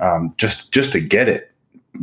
um, 0.00 0.34
just 0.36 0.72
just 0.72 0.92
to 0.92 1.00
get 1.00 1.28
it, 1.28 1.52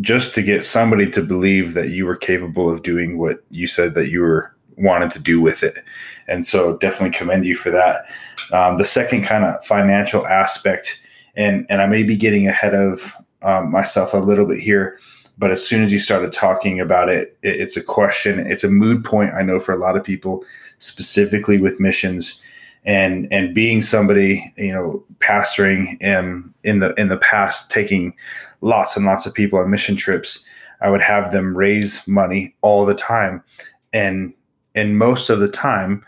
just 0.02 0.36
to 0.36 0.42
get 0.42 0.66
somebody 0.66 1.10
to 1.12 1.22
believe 1.22 1.74
that 1.74 1.90
you 1.90 2.06
were 2.06 2.16
capable 2.16 2.70
of 2.70 2.84
doing 2.84 3.18
what 3.18 3.44
you 3.50 3.68
said 3.68 3.94
that 3.96 4.10
you 4.10 4.22
were 4.22 4.56
wanted 4.78 5.12
to 5.12 5.20
do 5.20 5.40
with 5.40 5.64
it. 5.64 5.84
And 6.28 6.46
so, 6.46 6.78
definitely 6.78 7.18
commend 7.18 7.46
you 7.46 7.56
for 7.56 7.70
that. 7.72 8.06
Um, 8.52 8.78
the 8.78 8.86
second 8.86 9.24
kind 9.24 9.44
of 9.44 9.64
financial 9.66 10.26
aspect, 10.26 11.00
and 11.36 11.66
and 11.70 11.82
I 11.82 11.88
may 11.88 12.04
be 12.04 12.16
getting 12.16 12.48
ahead 12.48 12.74
of 12.76 13.16
um, 13.42 13.72
myself 13.72 14.14
a 14.14 14.18
little 14.18 14.46
bit 14.46 14.60
here 14.60 14.98
but 15.38 15.52
as 15.52 15.66
soon 15.66 15.84
as 15.84 15.92
you 15.92 16.00
started 16.00 16.32
talking 16.32 16.80
about 16.80 17.10
it, 17.10 17.38
it, 17.42 17.60
it's 17.60 17.78
a 17.78 17.84
question, 17.84 18.40
it's 18.40 18.64
a 18.64 18.70
mood 18.70 19.04
point. 19.04 19.34
I 19.34 19.42
know 19.42 19.60
for 19.60 19.74
a 19.74 19.80
lot 19.80 19.98
of 19.98 20.04
people, 20.04 20.44
specifically 20.80 21.58
with 21.58 21.80
missions, 21.80 22.42
and 22.86 23.28
and 23.32 23.54
being 23.54 23.82
somebody 23.82 24.54
you 24.58 24.74
know 24.74 25.04
pastoring 25.20 26.02
in 26.02 26.54
in 26.64 26.80
the 26.80 26.94
in 26.96 27.10
the 27.10 27.18
past, 27.18 27.70
taking 27.70 28.14
lots 28.62 28.96
and 28.96 29.06
lots 29.06 29.26
of 29.26 29.34
people 29.34 29.60
on 29.60 29.70
mission 29.70 29.96
trips, 29.96 30.44
I 30.82 30.90
would 30.90 31.02
have 31.02 31.32
them 31.32 31.58
raise 31.58 32.08
money 32.08 32.56
all 32.62 32.86
the 32.86 32.96
time, 32.96 33.44
and 33.92 34.34
and 34.76 34.98
most 34.98 35.30
of 35.30 35.40
the 35.40 35.50
time, 35.50 36.04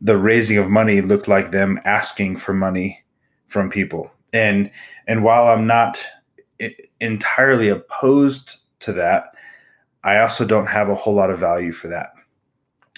the 0.00 0.16
raising 0.16 0.58
of 0.58 0.70
money 0.70 1.00
looked 1.00 1.28
like 1.28 1.50
them 1.50 1.80
asking 1.84 2.36
for 2.36 2.54
money 2.54 3.04
from 3.48 3.70
people. 3.70 4.10
And 4.32 4.70
and 5.06 5.24
while 5.24 5.48
I'm 5.48 5.66
not 5.66 6.04
entirely 7.00 7.68
opposed 7.68 8.58
to 8.80 8.92
that. 8.94 9.34
I 10.04 10.18
also 10.18 10.44
don't 10.44 10.66
have 10.66 10.88
a 10.88 10.94
whole 10.94 11.14
lot 11.14 11.30
of 11.30 11.38
value 11.38 11.72
for 11.72 11.88
that. 11.88 12.12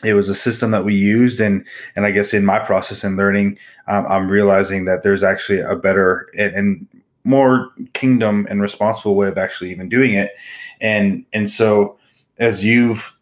It 0.04 0.14
was 0.14 0.28
a 0.28 0.34
system 0.34 0.70
that 0.70 0.84
we 0.84 0.94
used, 0.94 1.40
and 1.40 1.66
and 1.96 2.06
I 2.06 2.10
guess 2.10 2.32
in 2.32 2.44
my 2.44 2.58
process 2.58 3.02
and 3.02 3.16
learning, 3.16 3.58
um, 3.88 4.06
I'm 4.08 4.28
realizing 4.28 4.84
that 4.84 5.02
there's 5.02 5.22
actually 5.24 5.60
a 5.60 5.74
better 5.74 6.28
and, 6.36 6.54
and 6.54 6.88
more 7.24 7.70
kingdom 7.92 8.46
and 8.48 8.62
responsible 8.62 9.16
way 9.16 9.28
of 9.28 9.38
actually 9.38 9.70
even 9.70 9.88
doing 9.88 10.14
it. 10.14 10.32
And 10.80 11.26
and 11.32 11.50
so 11.50 11.98
as 12.38 12.64
you've 12.64 13.14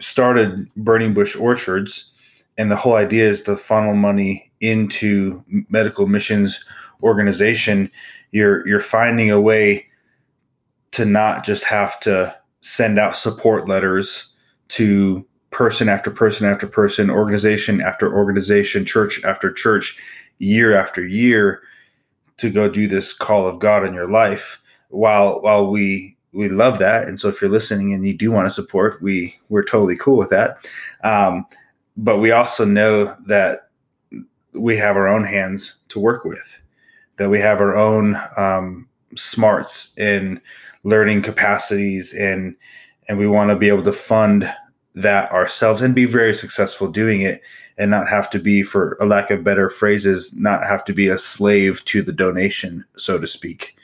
started 0.00 0.68
burning 0.76 1.14
bush 1.14 1.36
orchards, 1.36 2.10
and 2.58 2.70
the 2.70 2.76
whole 2.76 2.94
idea 2.94 3.28
is 3.28 3.42
to 3.42 3.56
funnel 3.56 3.94
money 3.94 4.50
into 4.60 5.44
medical 5.68 6.06
missions 6.06 6.64
organization, 7.02 7.90
you're 8.32 8.66
you're 8.66 8.80
finding 8.80 9.30
a 9.30 9.40
way 9.40 9.86
to 10.92 11.04
not 11.04 11.44
just 11.44 11.64
have 11.64 12.00
to 12.00 12.34
send 12.62 12.98
out 12.98 13.16
support 13.16 13.68
letters 13.68 14.32
to 14.68 15.24
person 15.56 15.88
after 15.88 16.10
person 16.10 16.46
after 16.46 16.66
person, 16.66 17.08
organization 17.08 17.80
after 17.80 18.14
organization, 18.14 18.84
church 18.84 19.24
after 19.24 19.50
church, 19.50 19.98
year 20.38 20.78
after 20.78 21.06
year 21.06 21.62
to 22.36 22.50
go 22.50 22.68
do 22.68 22.86
this 22.86 23.14
call 23.14 23.46
of 23.48 23.58
God 23.58 23.82
in 23.82 23.94
your 23.94 24.10
life. 24.10 24.60
While 24.90 25.40
while 25.40 25.70
we 25.70 26.14
we 26.32 26.50
love 26.50 26.78
that, 26.80 27.08
and 27.08 27.18
so 27.18 27.28
if 27.28 27.40
you're 27.40 27.50
listening 27.50 27.94
and 27.94 28.06
you 28.06 28.12
do 28.12 28.30
want 28.30 28.46
to 28.46 28.52
support, 28.52 29.00
we 29.00 29.34
we're 29.48 29.64
totally 29.64 29.96
cool 29.96 30.18
with 30.18 30.28
that. 30.28 30.68
Um, 31.02 31.46
but 31.96 32.18
we 32.18 32.32
also 32.32 32.66
know 32.66 33.16
that 33.26 33.70
we 34.52 34.76
have 34.76 34.96
our 34.96 35.08
own 35.08 35.24
hands 35.24 35.78
to 35.88 35.98
work 35.98 36.26
with, 36.26 36.58
that 37.16 37.30
we 37.30 37.38
have 37.38 37.60
our 37.60 37.74
own 37.74 38.20
um, 38.36 38.90
smarts 39.14 39.94
and 39.96 40.38
learning 40.84 41.22
capacities 41.22 42.12
and 42.12 42.56
and 43.08 43.16
we 43.16 43.26
want 43.26 43.48
to 43.48 43.56
be 43.56 43.68
able 43.68 43.84
to 43.84 43.92
fund 43.92 44.52
that 44.96 45.30
ourselves 45.30 45.82
and 45.82 45.94
be 45.94 46.06
very 46.06 46.34
successful 46.34 46.88
doing 46.88 47.20
it 47.20 47.42
and 47.78 47.90
not 47.90 48.08
have 48.08 48.28
to 48.30 48.38
be 48.38 48.62
for 48.62 48.96
a 49.00 49.06
lack 49.06 49.30
of 49.30 49.44
better 49.44 49.68
phrases 49.68 50.32
not 50.34 50.66
have 50.66 50.84
to 50.84 50.94
be 50.94 51.08
a 51.08 51.18
slave 51.18 51.84
to 51.84 52.02
the 52.02 52.12
donation 52.12 52.84
so 52.96 53.18
to 53.18 53.26
speak. 53.26 53.76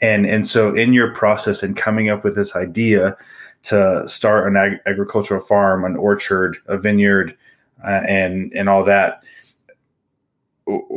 And 0.00 0.26
and 0.26 0.46
so 0.46 0.74
in 0.74 0.92
your 0.92 1.14
process 1.14 1.62
and 1.62 1.76
coming 1.76 2.08
up 2.08 2.24
with 2.24 2.34
this 2.34 2.56
idea 2.56 3.16
to 3.64 4.06
start 4.08 4.46
an 4.46 4.56
ag- 4.56 4.80
agricultural 4.86 5.40
farm 5.40 5.84
an 5.84 5.96
orchard 5.96 6.56
a 6.66 6.78
vineyard 6.78 7.36
uh, 7.84 8.02
and 8.08 8.52
and 8.54 8.68
all 8.68 8.84
that 8.84 9.22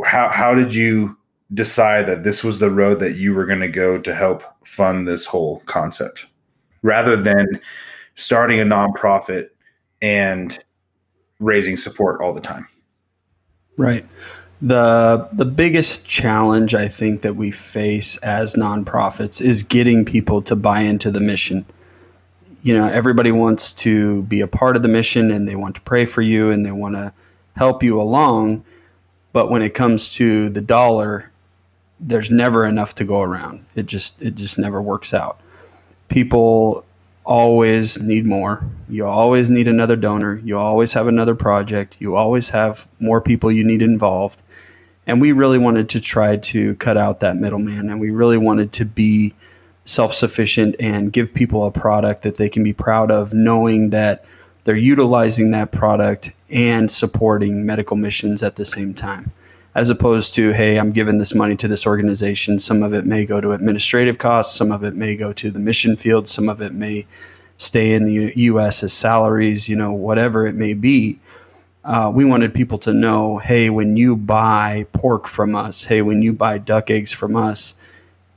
how 0.05 0.29
how 0.29 0.55
did 0.55 0.73
you 0.73 1.17
decide 1.53 2.05
that 2.05 2.23
this 2.23 2.43
was 2.43 2.59
the 2.59 2.69
road 2.69 2.99
that 2.99 3.15
you 3.15 3.33
were 3.33 3.45
going 3.45 3.59
to 3.59 3.67
go 3.67 3.97
to 3.97 4.13
help 4.13 4.43
fund 4.65 5.07
this 5.07 5.25
whole 5.25 5.61
concept? 5.65 6.27
Rather 6.81 7.15
than 7.15 7.59
starting 8.19 8.59
a 8.59 8.63
nonprofit 8.63 9.49
and 10.01 10.59
raising 11.39 11.77
support 11.77 12.21
all 12.21 12.33
the 12.33 12.41
time. 12.41 12.67
Right. 13.77 14.05
The 14.61 15.29
the 15.31 15.45
biggest 15.45 16.05
challenge 16.05 16.75
I 16.75 16.89
think 16.89 17.21
that 17.21 17.38
we 17.38 17.49
face 17.49 18.17
as 18.17 18.55
nonprofits 18.55 19.41
is 19.41 19.63
getting 19.63 20.03
people 20.03 20.41
to 20.43 20.55
buy 20.55 20.81
into 20.81 21.11
the 21.11 21.21
mission. 21.21 21.65
You 22.61 22.77
know, 22.77 22.89
everybody 22.89 23.31
wants 23.31 23.71
to 23.73 24.23
be 24.23 24.41
a 24.41 24.47
part 24.47 24.75
of 24.75 24.81
the 24.81 24.89
mission 24.89 25.31
and 25.31 25.47
they 25.47 25.55
want 25.55 25.75
to 25.75 25.81
pray 25.81 26.05
for 26.05 26.21
you 26.21 26.51
and 26.51 26.65
they 26.65 26.73
want 26.73 26.95
to 26.95 27.13
help 27.55 27.83
you 27.83 28.01
along, 28.01 28.65
but 29.31 29.49
when 29.49 29.61
it 29.61 29.73
comes 29.73 30.13
to 30.15 30.49
the 30.49 30.61
dollar, 30.61 31.31
there's 31.97 32.29
never 32.29 32.65
enough 32.65 32.95
to 32.95 33.05
go 33.05 33.21
around. 33.21 33.65
It 33.75 33.85
just 33.85 34.21
it 34.21 34.35
just 34.35 34.59
never 34.59 34.81
works 34.81 35.13
out. 35.13 35.39
People 36.09 36.83
always 37.29 38.01
need 38.01 38.25
more. 38.25 38.65
You 38.89 39.05
always 39.05 39.51
need 39.51 39.67
another 39.67 39.95
donor. 39.95 40.41
You 40.43 40.57
always 40.57 40.93
have 40.93 41.07
another 41.07 41.36
project. 41.36 42.01
You 42.01 42.15
always 42.15 42.50
have 42.50 42.88
more 43.00 43.21
people 43.21 43.51
you 43.51 43.63
need 43.63 43.83
involved. 43.83 44.41
And 45.05 45.21
we 45.21 45.31
really 45.31 45.59
wanted 45.59 45.89
to 45.89 46.01
try 46.01 46.38
to 46.38 46.74
cut 46.75 46.98
out 46.98 47.19
that 47.19 47.36
middleman 47.36 47.89
and 47.89 48.01
we 48.01 48.09
really 48.09 48.38
wanted 48.38 48.74
to 48.74 48.86
be 48.86 49.36
self-sufficient 49.86 50.75
and 50.79 51.13
give 51.13 51.33
people 51.33 51.65
a 51.65 51.71
product 51.71 52.24
that 52.24 52.38
they 52.38 52.50
can 52.50 52.63
be 52.63 52.74
proud 52.74 53.12
of 53.12 53.31
knowing 53.31 53.91
that 53.91 54.25
they're 54.63 54.75
utilizing 54.75 55.51
that 55.51 55.71
product 55.71 56.31
and 56.50 56.91
supporting 56.91 57.65
medical 57.65 57.95
missions 57.95 58.43
at 58.43 58.55
the 58.55 58.65
same 58.65 58.93
time 58.93 59.31
as 59.79 59.89
opposed 59.89 60.36
to, 60.36 60.51
hey, 60.51 60.77
I'm 60.77 60.91
giving 60.91 61.19
this 61.19 61.33
money 61.33 61.55
to 61.55 61.65
this 61.65 61.88
organization. 61.88 62.59
Some 62.59 62.83
of 62.83 62.93
it 62.93 63.05
may 63.05 63.25
go 63.25 63.39
to 63.39 63.53
administrative 63.53 64.17
costs, 64.17 64.53
some 64.53 64.74
of 64.74 64.83
it 64.83 64.93
may 64.93 65.15
go 65.15 65.31
to 65.31 65.50
the 65.50 65.57
mission 65.57 65.95
field, 65.95 66.27
some 66.27 66.50
of 66.50 66.62
it 66.62 66.74
may 66.74 67.07
stay 67.57 67.93
in 67.93 68.03
the 68.03 68.33
U.S. 68.36 68.83
as 68.83 68.91
salaries, 68.91 69.69
you 69.69 69.77
know, 69.77 69.93
whatever 69.93 70.45
it 70.45 70.53
may 70.53 70.74
be. 70.74 71.21
Uh, 71.86 72.12
we 72.13 72.25
wanted 72.25 72.53
people 72.53 72.77
to 72.79 72.91
know, 72.91 73.38
hey, 73.38 73.69
when 73.69 73.95
you 73.95 74.17
buy 74.17 74.86
pork 74.91 75.29
from 75.29 75.55
us, 75.55 75.86
hey, 75.86 76.01
when 76.01 76.21
you 76.21 76.33
buy 76.33 76.57
duck 76.57 76.91
eggs 76.91 77.13
from 77.13 77.38
us, 77.38 77.75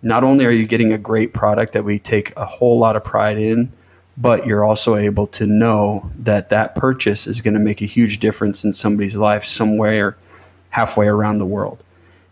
not 0.00 0.22
only 0.22 0.46
are 0.46 0.50
you 0.52 0.64
getting 0.64 0.92
a 0.92 0.99
great 0.99 1.34
product 1.34 1.72
that 1.72 1.82
we 1.82 1.99
take 1.99 2.32
a 2.37 2.46
whole 2.46 2.78
lot 2.78 2.94
of 2.94 3.02
pride 3.02 3.38
in, 3.38 3.72
but 4.16 4.46
you're 4.46 4.64
also 4.64 4.94
able 4.94 5.26
to 5.26 5.44
know 5.49 6.08
that 6.16 6.50
that 6.50 6.76
purchase 6.76 7.26
is 7.26 7.40
going 7.40 7.54
to 7.54 7.61
make 7.61 7.82
a 7.82 7.87
huge 7.87 8.20
difference 8.20 8.62
in 8.62 8.72
somebody's 8.72 9.16
life 9.16 9.44
somewhere 9.44 10.16
halfway 10.72 11.06
around 11.06 11.38
the 11.38 11.46
world. 11.46 11.84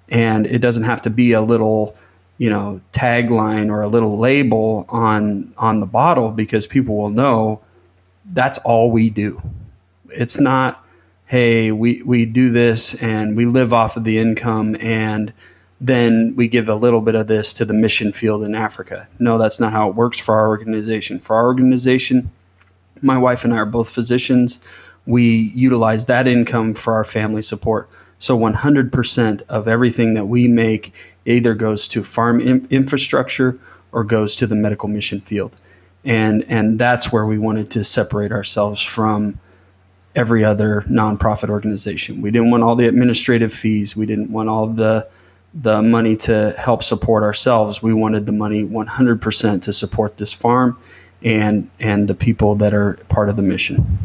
And 0.08 0.46
it 0.46 0.58
doesn't 0.58 0.82
have 0.82 1.02
to 1.02 1.10
be 1.10 1.32
a 1.32 1.40
little, 1.40 1.94
you 2.38 2.50
know, 2.50 2.80
tagline 2.90 3.70
or 3.70 3.82
a 3.82 3.88
little 3.88 4.18
label 4.18 4.86
on 4.88 5.54
on 5.56 5.80
the 5.80 5.86
bottle 5.86 6.30
because 6.30 6.66
people 6.66 6.96
will 6.96 7.10
know 7.10 7.60
that's 8.32 8.58
all 8.58 8.90
we 8.90 9.10
do. 9.10 9.40
It's 10.08 10.40
not, 10.40 10.84
hey, 11.26 11.70
we, 11.70 12.02
we 12.02 12.24
do 12.24 12.50
this 12.50 12.94
and 12.94 13.36
we 13.36 13.46
live 13.46 13.72
off 13.72 13.96
of 13.96 14.04
the 14.04 14.18
income 14.18 14.76
and 14.80 15.32
then 15.80 16.34
we 16.36 16.48
give 16.48 16.68
a 16.68 16.74
little 16.74 17.00
bit 17.00 17.14
of 17.14 17.26
this 17.26 17.54
to 17.54 17.64
the 17.64 17.72
mission 17.72 18.12
field 18.12 18.42
in 18.42 18.54
Africa. 18.54 19.08
No, 19.18 19.38
that's 19.38 19.60
not 19.60 19.72
how 19.72 19.88
it 19.88 19.94
works 19.94 20.18
for 20.18 20.34
our 20.34 20.48
organization. 20.48 21.20
For 21.20 21.36
our 21.36 21.46
organization, 21.46 22.30
my 23.00 23.16
wife 23.16 23.44
and 23.44 23.54
I 23.54 23.58
are 23.58 23.66
both 23.66 23.88
physicians. 23.88 24.60
We 25.06 25.24
utilize 25.54 26.06
that 26.06 26.28
income 26.28 26.74
for 26.74 26.94
our 26.94 27.04
family 27.04 27.42
support. 27.42 27.88
So 28.20 28.38
100% 28.38 29.42
of 29.48 29.66
everything 29.66 30.14
that 30.14 30.26
we 30.26 30.46
make 30.46 30.92
either 31.24 31.54
goes 31.54 31.88
to 31.88 32.04
farm 32.04 32.40
in- 32.40 32.68
infrastructure 32.70 33.58
or 33.90 34.04
goes 34.04 34.36
to 34.36 34.46
the 34.46 34.54
medical 34.54 34.88
mission 34.88 35.20
field. 35.20 35.56
And, 36.04 36.44
and 36.48 36.78
that's 36.78 37.10
where 37.10 37.26
we 37.26 37.38
wanted 37.38 37.70
to 37.72 37.82
separate 37.82 38.30
ourselves 38.30 38.80
from 38.80 39.40
every 40.14 40.44
other 40.44 40.82
nonprofit 40.82 41.48
organization. 41.48 42.20
We 42.20 42.30
didn't 42.30 42.50
want 42.50 42.62
all 42.62 42.76
the 42.76 42.86
administrative 42.86 43.52
fees. 43.52 43.96
We 43.96 44.06
didn't 44.06 44.30
want 44.30 44.48
all 44.48 44.68
the 44.68 45.08
the 45.52 45.82
money 45.82 46.14
to 46.14 46.54
help 46.56 46.84
support 46.84 47.24
ourselves. 47.24 47.82
We 47.82 47.92
wanted 47.92 48.26
the 48.26 48.32
money 48.32 48.64
100% 48.64 49.62
to 49.62 49.72
support 49.72 50.16
this 50.16 50.32
farm 50.32 50.78
and 51.22 51.68
and 51.80 52.06
the 52.06 52.14
people 52.14 52.54
that 52.56 52.72
are 52.72 52.94
part 53.08 53.28
of 53.28 53.36
the 53.36 53.42
mission. 53.42 53.98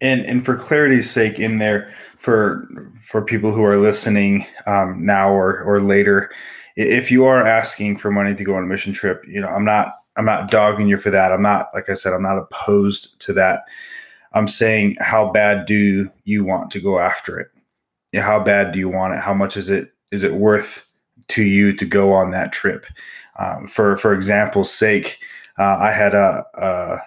And 0.00 0.22
and 0.26 0.44
for 0.44 0.56
clarity's 0.56 1.10
sake, 1.10 1.38
in 1.38 1.58
there, 1.58 1.92
for 2.18 2.68
for 3.08 3.22
people 3.22 3.52
who 3.52 3.64
are 3.64 3.76
listening 3.76 4.46
um, 4.66 5.04
now 5.04 5.30
or 5.30 5.62
or 5.62 5.80
later, 5.80 6.30
if 6.76 7.10
you 7.10 7.24
are 7.24 7.46
asking 7.46 7.96
for 7.96 8.10
money 8.10 8.34
to 8.34 8.44
go 8.44 8.54
on 8.54 8.64
a 8.64 8.66
mission 8.66 8.92
trip, 8.92 9.22
you 9.26 9.40
know, 9.40 9.48
I'm 9.48 9.64
not 9.64 9.94
I'm 10.16 10.24
not 10.24 10.50
dogging 10.50 10.88
you 10.88 10.96
for 10.96 11.10
that. 11.10 11.32
I'm 11.32 11.42
not 11.42 11.68
like 11.74 11.88
I 11.88 11.94
said, 11.94 12.12
I'm 12.12 12.22
not 12.22 12.38
opposed 12.38 13.18
to 13.20 13.32
that. 13.34 13.64
I'm 14.32 14.48
saying 14.48 14.96
how 15.00 15.30
bad 15.30 15.66
do 15.66 16.10
you 16.24 16.44
want 16.44 16.70
to 16.72 16.80
go 16.80 16.98
after 16.98 17.38
it? 17.38 17.48
How 18.14 18.42
bad 18.42 18.72
do 18.72 18.78
you 18.78 18.88
want 18.88 19.14
it? 19.14 19.20
How 19.20 19.34
much 19.34 19.56
is 19.56 19.70
it 19.70 19.92
is 20.12 20.22
it 20.22 20.34
worth 20.34 20.88
to 21.28 21.42
you 21.42 21.72
to 21.74 21.84
go 21.84 22.12
on 22.12 22.30
that 22.30 22.52
trip? 22.52 22.86
Um, 23.38 23.66
for 23.66 23.96
for 23.96 24.12
example's 24.12 24.72
sake, 24.72 25.18
uh, 25.58 25.78
I 25.80 25.90
had 25.90 26.14
a, 26.14 26.44
a 26.54 26.98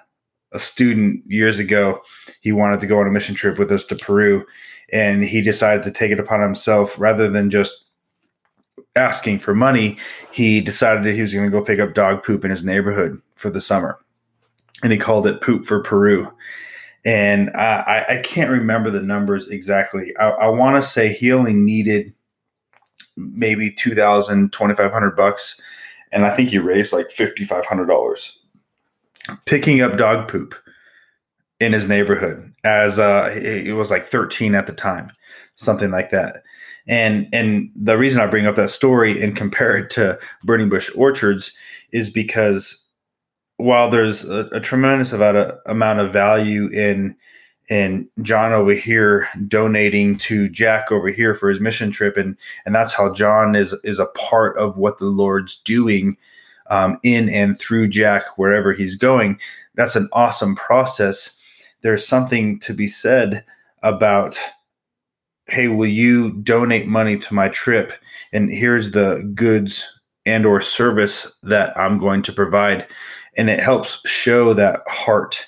a 0.51 0.59
student 0.59 1.23
years 1.27 1.59
ago. 1.59 2.01
He 2.41 2.51
wanted 2.51 2.79
to 2.81 2.87
go 2.87 2.99
on 2.99 3.07
a 3.07 3.11
mission 3.11 3.35
trip 3.35 3.59
with 3.59 3.71
us 3.71 3.85
to 3.85 3.95
Peru, 3.95 4.45
and 4.91 5.23
he 5.23 5.41
decided 5.41 5.83
to 5.83 5.91
take 5.91 6.11
it 6.11 6.19
upon 6.19 6.41
himself 6.41 6.99
rather 6.99 7.29
than 7.29 7.49
just 7.49 7.85
asking 8.95 9.39
for 9.39 9.53
money. 9.53 9.97
He 10.31 10.61
decided 10.61 11.03
that 11.03 11.13
he 11.13 11.21
was 11.21 11.33
going 11.33 11.45
to 11.45 11.51
go 11.51 11.63
pick 11.63 11.79
up 11.79 11.93
dog 11.93 12.23
poop 12.23 12.43
in 12.43 12.51
his 12.51 12.63
neighborhood 12.63 13.21
for 13.35 13.49
the 13.49 13.61
summer, 13.61 13.99
and 14.83 14.91
he 14.91 14.97
called 14.97 15.27
it 15.27 15.41
"Poop 15.41 15.65
for 15.65 15.81
Peru." 15.81 16.31
And 17.05 17.49
I, 17.51 18.05
I 18.09 18.17
can't 18.17 18.51
remember 18.51 18.89
the 18.89 19.01
numbers 19.01 19.47
exactly. 19.47 20.15
I, 20.17 20.31
I 20.31 20.47
want 20.47 20.83
to 20.83 20.89
say 20.89 21.13
he 21.13 21.31
only 21.31 21.53
needed 21.53 22.13
maybe 23.19 23.71
2000 23.71 24.51
2500 24.51 25.15
bucks 25.15 25.59
and 26.11 26.25
i 26.25 26.33
think 26.33 26.49
he 26.49 26.57
raised 26.57 26.93
like 26.93 27.09
$5500 27.09 28.35
picking 29.45 29.81
up 29.81 29.97
dog 29.97 30.27
poop 30.27 30.55
in 31.59 31.73
his 31.73 31.87
neighborhood 31.87 32.53
as 32.63 32.99
uh 32.99 33.29
it 33.35 33.73
was 33.73 33.91
like 33.91 34.05
13 34.05 34.55
at 34.55 34.67
the 34.67 34.73
time 34.73 35.11
something 35.59 35.91
like 35.91 36.09
that. 36.09 36.43
And 36.87 37.27
and 37.33 37.69
the 37.75 37.97
reason 37.97 38.21
i 38.21 38.25
bring 38.25 38.47
up 38.47 38.55
that 38.55 38.71
story 38.71 39.21
and 39.21 39.35
compare 39.35 39.77
it 39.77 39.89
to 39.91 40.17
burning 40.43 40.69
bush 40.69 40.89
orchards 40.95 41.51
is 41.91 42.09
because 42.09 42.83
while 43.57 43.89
there's 43.89 44.23
a, 44.23 44.47
a 44.53 44.59
tremendous 44.61 45.11
amount 45.11 45.37
of, 45.37 45.57
amount 45.65 45.99
of 45.99 46.13
value 46.13 46.67
in 46.67 47.15
in 47.69 48.09
John 48.23 48.51
over 48.51 48.73
here 48.73 49.27
donating 49.47 50.17
to 50.19 50.49
Jack 50.49 50.91
over 50.91 51.09
here 51.09 51.35
for 51.35 51.49
his 51.49 51.59
mission 51.59 51.91
trip, 51.91 52.17
and 52.17 52.35
and 52.65 52.73
that's 52.73 52.93
how 52.93 53.13
John 53.13 53.55
is 53.55 53.75
is 53.83 53.99
a 53.99 54.07
part 54.07 54.57
of 54.57 54.77
what 54.77 54.97
the 54.97 55.05
Lord's 55.05 55.59
doing 55.59 56.17
um, 56.69 56.99
in 57.03 57.29
and 57.29 57.59
through 57.59 57.89
Jack 57.89 58.37
wherever 58.37 58.73
he's 58.73 58.95
going. 58.95 59.39
That's 59.75 59.95
an 59.95 60.09
awesome 60.13 60.55
process. 60.55 61.37
There's 61.81 62.07
something 62.07 62.59
to 62.59 62.73
be 62.73 62.87
said 62.87 63.43
about, 63.83 64.37
hey, 65.47 65.67
will 65.67 65.87
you 65.87 66.31
donate 66.31 66.87
money 66.87 67.17
to 67.17 67.33
my 67.33 67.49
trip? 67.49 67.93
And 68.31 68.51
here's 68.51 68.91
the 68.91 69.29
goods 69.33 69.85
and 70.25 70.45
or 70.45 70.61
service 70.61 71.31
that 71.43 71.75
I'm 71.77 71.97
going 71.97 72.21
to 72.23 72.33
provide. 72.33 72.87
And 73.37 73.49
it 73.49 73.59
helps 73.59 74.07
show 74.07 74.53
that 74.53 74.81
heart 74.87 75.45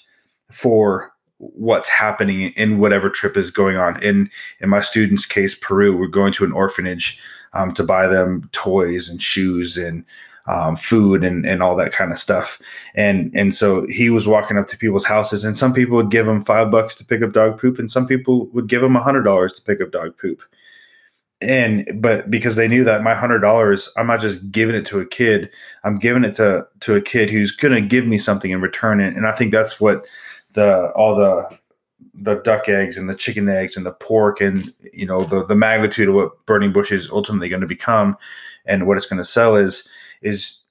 for 0.51 1.11
what's 1.37 1.89
happening 1.89 2.51
in 2.55 2.79
whatever 2.79 3.09
trip 3.09 3.35
is 3.35 3.51
going 3.51 3.75
on. 3.75 4.01
In 4.03 4.29
in 4.59 4.69
my 4.69 4.81
students' 4.81 5.25
case, 5.25 5.55
Peru, 5.55 5.97
we're 5.97 6.07
going 6.07 6.33
to 6.33 6.45
an 6.45 6.51
orphanage 6.51 7.19
um, 7.53 7.73
to 7.73 7.83
buy 7.83 8.07
them 8.07 8.47
toys 8.51 9.09
and 9.09 9.21
shoes 9.21 9.77
and 9.77 10.05
um, 10.47 10.75
food 10.75 11.23
and, 11.23 11.45
and 11.45 11.61
all 11.61 11.75
that 11.75 11.91
kind 11.91 12.11
of 12.11 12.19
stuff. 12.19 12.61
And 12.95 13.31
and 13.35 13.53
so 13.53 13.85
he 13.87 14.09
was 14.09 14.27
walking 14.27 14.57
up 14.57 14.67
to 14.69 14.77
people's 14.77 15.05
houses, 15.05 15.43
and 15.43 15.57
some 15.57 15.73
people 15.73 15.95
would 15.97 16.11
give 16.11 16.27
him 16.27 16.43
five 16.43 16.71
bucks 16.71 16.95
to 16.95 17.05
pick 17.05 17.21
up 17.21 17.33
dog 17.33 17.59
poop, 17.59 17.79
and 17.79 17.89
some 17.89 18.07
people 18.07 18.47
would 18.47 18.67
give 18.67 18.83
him 18.83 18.95
a 18.95 19.03
hundred 19.03 19.23
dollars 19.23 19.53
to 19.53 19.61
pick 19.61 19.81
up 19.81 19.91
dog 19.91 20.17
poop. 20.17 20.41
And 21.41 21.89
but 22.01 22.29
because 22.29 22.55
they 22.55 22.67
knew 22.67 22.83
that 22.83 23.03
my 23.03 23.15
hundred 23.15 23.39
dollars, 23.39 23.89
I'm 23.97 24.07
not 24.07 24.21
just 24.21 24.51
giving 24.51 24.75
it 24.75 24.85
to 24.87 24.99
a 24.99 25.05
kid, 25.05 25.49
I'm 25.83 25.97
giving 25.97 26.23
it 26.23 26.35
to 26.35 26.67
to 26.81 26.95
a 26.95 27.01
kid 27.01 27.29
who's 27.29 27.51
gonna 27.51 27.81
give 27.81 28.05
me 28.05 28.17
something 28.17 28.51
in 28.51 28.61
return. 28.61 28.99
And, 28.99 29.17
and 29.17 29.25
I 29.25 29.31
think 29.31 29.51
that's 29.51 29.79
what 29.79 30.05
the 30.53 30.91
all 30.91 31.15
the 31.15 31.57
the 32.13 32.35
duck 32.35 32.67
eggs 32.67 32.97
and 32.97 33.09
the 33.09 33.15
chicken 33.15 33.47
eggs 33.47 33.77
and 33.77 33.85
the 33.85 33.91
pork 33.91 34.41
and 34.41 34.73
you 34.93 35.05
know 35.05 35.23
the 35.23 35.45
the 35.45 35.55
magnitude 35.55 36.09
of 36.09 36.15
what 36.15 36.45
burning 36.45 36.73
bush 36.73 36.91
is 36.91 37.09
ultimately 37.09 37.47
going 37.47 37.61
to 37.61 37.67
become 37.67 38.17
and 38.65 38.85
what 38.85 38.97
it's 38.97 39.05
going 39.05 39.17
to 39.17 39.25
sell 39.25 39.55
is 39.55 39.87
is 40.21 40.61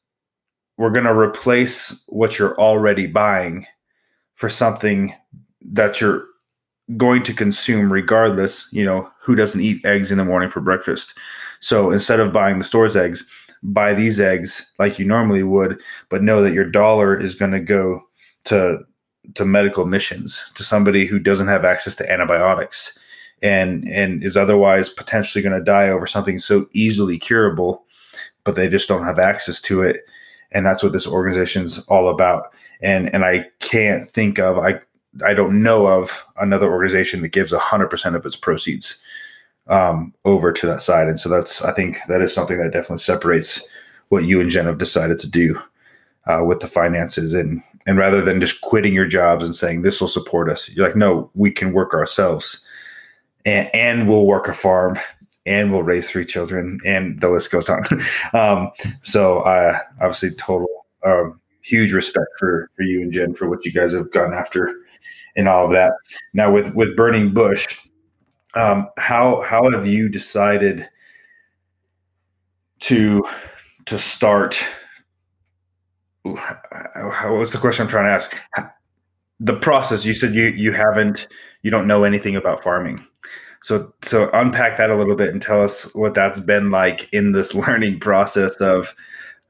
we're 0.76 0.90
going 0.90 1.04
to 1.04 1.16
replace 1.16 2.02
what 2.06 2.38
you're 2.38 2.58
already 2.58 3.06
buying 3.06 3.66
for 4.34 4.48
something 4.48 5.14
that 5.60 6.00
you're 6.00 6.26
going 6.96 7.22
to 7.22 7.32
consume 7.32 7.92
regardless 7.92 8.68
you 8.72 8.84
know 8.84 9.08
who 9.20 9.36
doesn't 9.36 9.60
eat 9.60 9.84
eggs 9.84 10.10
in 10.10 10.18
the 10.18 10.24
morning 10.24 10.48
for 10.48 10.60
breakfast. 10.60 11.14
So 11.60 11.90
instead 11.90 12.20
of 12.20 12.32
buying 12.32 12.58
the 12.58 12.64
store's 12.64 12.96
eggs 12.96 13.24
buy 13.62 13.92
these 13.94 14.18
eggs 14.18 14.70
like 14.78 14.98
you 14.98 15.04
normally 15.04 15.42
would 15.42 15.80
but 16.08 16.22
know 16.22 16.42
that 16.42 16.54
your 16.54 16.64
dollar 16.64 17.18
is 17.18 17.34
going 17.34 17.50
to 17.50 17.60
go 17.60 18.02
to 18.44 18.78
to 19.34 19.44
medical 19.44 19.84
missions 19.84 20.50
to 20.54 20.64
somebody 20.64 21.06
who 21.06 21.18
doesn't 21.18 21.48
have 21.48 21.64
access 21.64 21.94
to 21.94 22.10
antibiotics 22.10 22.98
and 23.42 23.86
and 23.88 24.24
is 24.24 24.36
otherwise 24.36 24.88
potentially 24.88 25.42
going 25.42 25.56
to 25.56 25.64
die 25.64 25.88
over 25.88 26.06
something 26.06 26.38
so 26.38 26.66
easily 26.72 27.18
curable 27.18 27.84
but 28.44 28.54
they 28.54 28.68
just 28.68 28.88
don't 28.88 29.04
have 29.04 29.18
access 29.18 29.60
to 29.62 29.82
it. 29.82 30.06
And 30.52 30.66
that's 30.66 30.82
what 30.82 30.92
this 30.92 31.06
organization's 31.06 31.78
all 31.86 32.08
about. 32.08 32.52
And 32.82 33.12
and 33.14 33.24
I 33.24 33.46
can't 33.60 34.10
think 34.10 34.38
of 34.38 34.58
I 34.58 34.80
I 35.24 35.34
don't 35.34 35.62
know 35.62 35.86
of 35.86 36.26
another 36.38 36.70
organization 36.70 37.22
that 37.22 37.28
gives 37.28 37.52
hundred 37.52 37.88
percent 37.88 38.16
of 38.16 38.24
its 38.26 38.36
proceeds 38.36 39.00
um, 39.68 40.12
over 40.24 40.52
to 40.52 40.66
that 40.66 40.82
side. 40.82 41.08
And 41.08 41.18
so 41.18 41.28
that's 41.28 41.62
I 41.62 41.72
think 41.72 41.98
that 42.08 42.20
is 42.20 42.34
something 42.34 42.58
that 42.58 42.72
definitely 42.72 42.98
separates 42.98 43.66
what 44.08 44.24
you 44.24 44.40
and 44.40 44.50
Jen 44.50 44.66
have 44.66 44.78
decided 44.78 45.18
to 45.20 45.30
do 45.30 45.60
uh, 46.26 46.42
with 46.44 46.60
the 46.60 46.66
finances. 46.66 47.34
And 47.34 47.62
and 47.86 47.98
rather 47.98 48.20
than 48.20 48.40
just 48.40 48.60
quitting 48.60 48.92
your 48.92 49.06
jobs 49.06 49.44
and 49.44 49.54
saying 49.54 49.82
this 49.82 50.00
will 50.00 50.08
support 50.08 50.50
us, 50.50 50.68
you're 50.68 50.86
like, 50.86 50.96
no, 50.96 51.30
we 51.34 51.50
can 51.50 51.72
work 51.72 51.94
ourselves, 51.94 52.64
and 53.44 53.70
and 53.74 54.08
we'll 54.08 54.26
work 54.26 54.48
a 54.48 54.52
farm 54.52 54.98
and 55.46 55.72
will 55.72 55.82
raise 55.82 56.10
three 56.10 56.24
children, 56.24 56.80
and 56.84 57.20
the 57.20 57.28
list 57.28 57.50
goes 57.50 57.68
on. 57.68 57.84
um, 58.32 58.70
so, 59.02 59.40
uh, 59.40 59.78
obviously, 60.00 60.32
total 60.32 60.68
um, 61.04 61.40
huge 61.62 61.92
respect 61.92 62.26
for 62.38 62.70
for 62.76 62.82
you 62.82 63.02
and 63.02 63.12
Jen 63.12 63.34
for 63.34 63.48
what 63.48 63.64
you 63.64 63.72
guys 63.72 63.92
have 63.92 64.10
gone 64.10 64.34
after 64.34 64.72
and 65.36 65.48
all 65.48 65.66
of 65.66 65.72
that. 65.72 65.92
Now, 66.34 66.50
with 66.52 66.74
with 66.74 66.96
Burning 66.96 67.32
Bush, 67.32 67.78
um, 68.54 68.88
how 68.98 69.40
how 69.42 69.70
have 69.70 69.86
you 69.86 70.08
decided 70.08 70.88
to 72.80 73.22
to 73.86 73.98
start? 73.98 74.64
How 76.24 77.34
was 77.34 77.52
the 77.52 77.58
question 77.58 77.84
I'm 77.84 77.88
trying 77.88 78.06
to 78.06 78.12
ask? 78.12 78.34
The 79.38 79.56
process. 79.56 80.04
You 80.04 80.12
said 80.12 80.34
you 80.34 80.46
you 80.48 80.72
haven't 80.72 81.28
you 81.62 81.70
don't 81.70 81.86
know 81.86 82.04
anything 82.04 82.36
about 82.36 82.62
farming. 82.62 83.04
So 83.62 83.92
so 84.02 84.30
unpack 84.32 84.78
that 84.78 84.90
a 84.90 84.96
little 84.96 85.16
bit 85.16 85.30
and 85.30 85.42
tell 85.42 85.60
us 85.60 85.94
what 85.94 86.14
that's 86.14 86.40
been 86.40 86.70
like 86.70 87.12
in 87.12 87.32
this 87.32 87.54
learning 87.54 88.00
process 88.00 88.60
of 88.60 88.94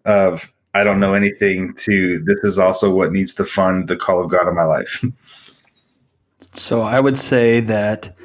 of 0.05 0.53
I 0.75 0.85
don't 0.85 1.01
know 1.01 1.15
anything 1.15 1.75
to 1.75 2.23
this 2.25 2.45
is 2.45 2.59
also 2.59 2.95
what 2.95 3.13
needs 3.13 3.35
to 3.35 3.45
fund 3.45 3.89
the 3.89 3.97
call 3.97 4.23
of 4.23 4.31
God 4.31 4.49
in 4.49 4.55
my 4.55 4.65
life. 4.65 5.05
so 6.53 6.83
I 6.83 7.01
would 7.01 7.19
say 7.19 7.61
that 7.61 8.17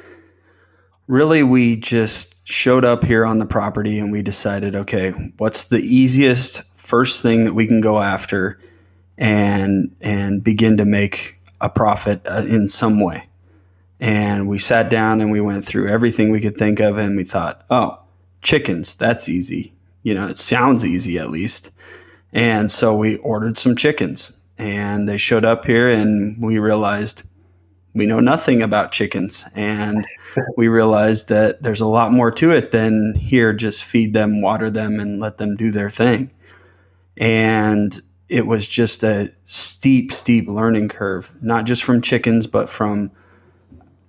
really 1.06 1.42
we 1.42 1.76
just 1.76 2.46
showed 2.48 2.84
up 2.84 3.04
here 3.04 3.24
on 3.24 3.38
the 3.38 3.46
property 3.46 3.98
and 3.98 4.10
we 4.10 4.22
decided 4.22 4.74
okay, 4.74 5.10
what's 5.38 5.64
the 5.66 5.80
easiest 5.80 6.62
first 6.76 7.22
thing 7.22 7.44
that 7.44 7.54
we 7.54 7.66
can 7.66 7.80
go 7.80 8.00
after 8.00 8.58
and 9.18 9.94
and 10.00 10.42
begin 10.42 10.76
to 10.76 10.84
make 10.84 11.36
a 11.60 11.70
profit 11.70 12.20
uh, 12.26 12.44
in 12.46 12.68
some 12.68 13.00
way 13.00 13.26
and 14.00 14.48
we 14.48 14.58
sat 14.58 14.90
down 14.90 15.20
and 15.20 15.30
we 15.30 15.40
went 15.40 15.64
through 15.64 15.88
everything 15.88 16.30
we 16.30 16.40
could 16.40 16.56
think 16.56 16.80
of 16.80 16.98
and 16.98 17.16
we 17.16 17.24
thought 17.24 17.64
oh 17.70 17.98
chickens 18.42 18.94
that's 18.94 19.28
easy. 19.28 19.72
You 20.02 20.14
know 20.14 20.28
it 20.28 20.38
sounds 20.38 20.84
easy 20.84 21.18
at 21.18 21.30
least. 21.30 21.70
And 22.32 22.70
so 22.70 22.96
we 22.96 23.16
ordered 23.18 23.56
some 23.56 23.76
chickens 23.76 24.32
and 24.58 25.08
they 25.08 25.18
showed 25.18 25.44
up 25.44 25.64
here 25.64 25.88
and 25.88 26.40
we 26.42 26.58
realized 26.58 27.22
we 27.94 28.04
know 28.04 28.20
nothing 28.20 28.60
about 28.60 28.92
chickens. 28.92 29.46
And 29.54 30.04
we 30.58 30.68
realized 30.68 31.30
that 31.30 31.62
there's 31.62 31.80
a 31.80 31.88
lot 31.88 32.12
more 32.12 32.30
to 32.32 32.50
it 32.50 32.70
than 32.70 33.14
here 33.14 33.54
just 33.54 33.82
feed 33.82 34.12
them 34.12 34.42
water 34.42 34.68
them 34.68 35.00
and 35.00 35.18
let 35.18 35.38
them 35.38 35.56
do 35.56 35.70
their 35.70 35.88
thing. 35.88 36.30
And 37.16 37.98
it 38.28 38.46
was 38.46 38.68
just 38.68 39.02
a 39.02 39.32
steep 39.44 40.12
steep 40.12 40.48
learning 40.48 40.88
curve 40.88 41.30
not 41.40 41.64
just 41.64 41.84
from 41.84 42.02
chickens 42.02 42.46
but 42.46 42.68
from 42.68 43.10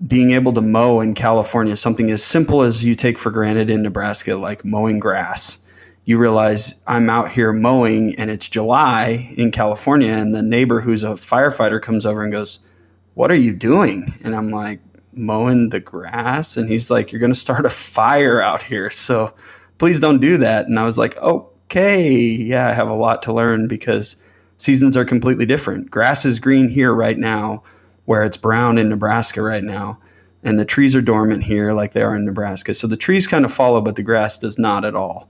being 0.05 0.31
able 0.31 0.53
to 0.53 0.61
mow 0.61 0.99
in 0.99 1.15
California, 1.15 1.75
something 1.75 2.11
as 2.11 2.23
simple 2.23 2.61
as 2.61 2.85
you 2.85 2.93
take 2.93 3.17
for 3.17 3.31
granted 3.31 3.69
in 3.69 3.81
Nebraska, 3.81 4.35
like 4.35 4.63
mowing 4.63 4.99
grass. 4.99 5.59
You 6.05 6.17
realize 6.17 6.75
I'm 6.85 7.09
out 7.09 7.31
here 7.31 7.51
mowing 7.51 8.15
and 8.15 8.29
it's 8.29 8.47
July 8.47 9.33
in 9.35 9.51
California, 9.51 10.11
and 10.11 10.33
the 10.33 10.41
neighbor 10.41 10.81
who's 10.81 11.03
a 11.03 11.09
firefighter 11.09 11.81
comes 11.81 12.05
over 12.05 12.23
and 12.23 12.31
goes, 12.31 12.59
What 13.15 13.31
are 13.31 13.35
you 13.35 13.53
doing? 13.53 14.13
And 14.23 14.35
I'm 14.35 14.51
like, 14.51 14.79
Mowing 15.11 15.69
the 15.69 15.79
grass. 15.79 16.57
And 16.57 16.69
he's 16.69 16.91
like, 16.91 17.11
You're 17.11 17.19
going 17.19 17.33
to 17.33 17.39
start 17.39 17.65
a 17.65 17.69
fire 17.69 18.39
out 18.39 18.63
here. 18.63 18.89
So 18.89 19.33
please 19.79 19.99
don't 19.99 20.21
do 20.21 20.37
that. 20.37 20.67
And 20.67 20.79
I 20.79 20.83
was 20.83 20.97
like, 20.97 21.17
Okay, 21.17 22.09
yeah, 22.11 22.67
I 22.67 22.73
have 22.73 22.89
a 22.89 22.93
lot 22.93 23.23
to 23.23 23.33
learn 23.33 23.67
because 23.67 24.15
seasons 24.57 24.95
are 24.95 25.05
completely 25.05 25.45
different. 25.45 25.89
Grass 25.89 26.25
is 26.25 26.39
green 26.39 26.69
here 26.69 26.93
right 26.93 27.17
now, 27.17 27.63
where 28.07 28.23
it's 28.23 28.37
brown 28.37 28.77
in 28.77 28.87
Nebraska 28.87 29.41
right 29.41 29.63
now. 29.63 29.99
And 30.41 30.57
the 30.57 30.63
trees 30.63 30.95
are 30.95 31.01
dormant 31.01 31.43
here 31.43 31.73
like 31.73 31.91
they 31.91 32.01
are 32.01 32.15
in 32.15 32.23
Nebraska. 32.23 32.73
So 32.73 32.87
the 32.87 32.95
trees 32.95 33.27
kind 33.27 33.43
of 33.43 33.53
follow, 33.53 33.81
but 33.81 33.97
the 33.97 34.01
grass 34.01 34.37
does 34.37 34.57
not 34.57 34.85
at 34.85 34.95
all. 34.95 35.29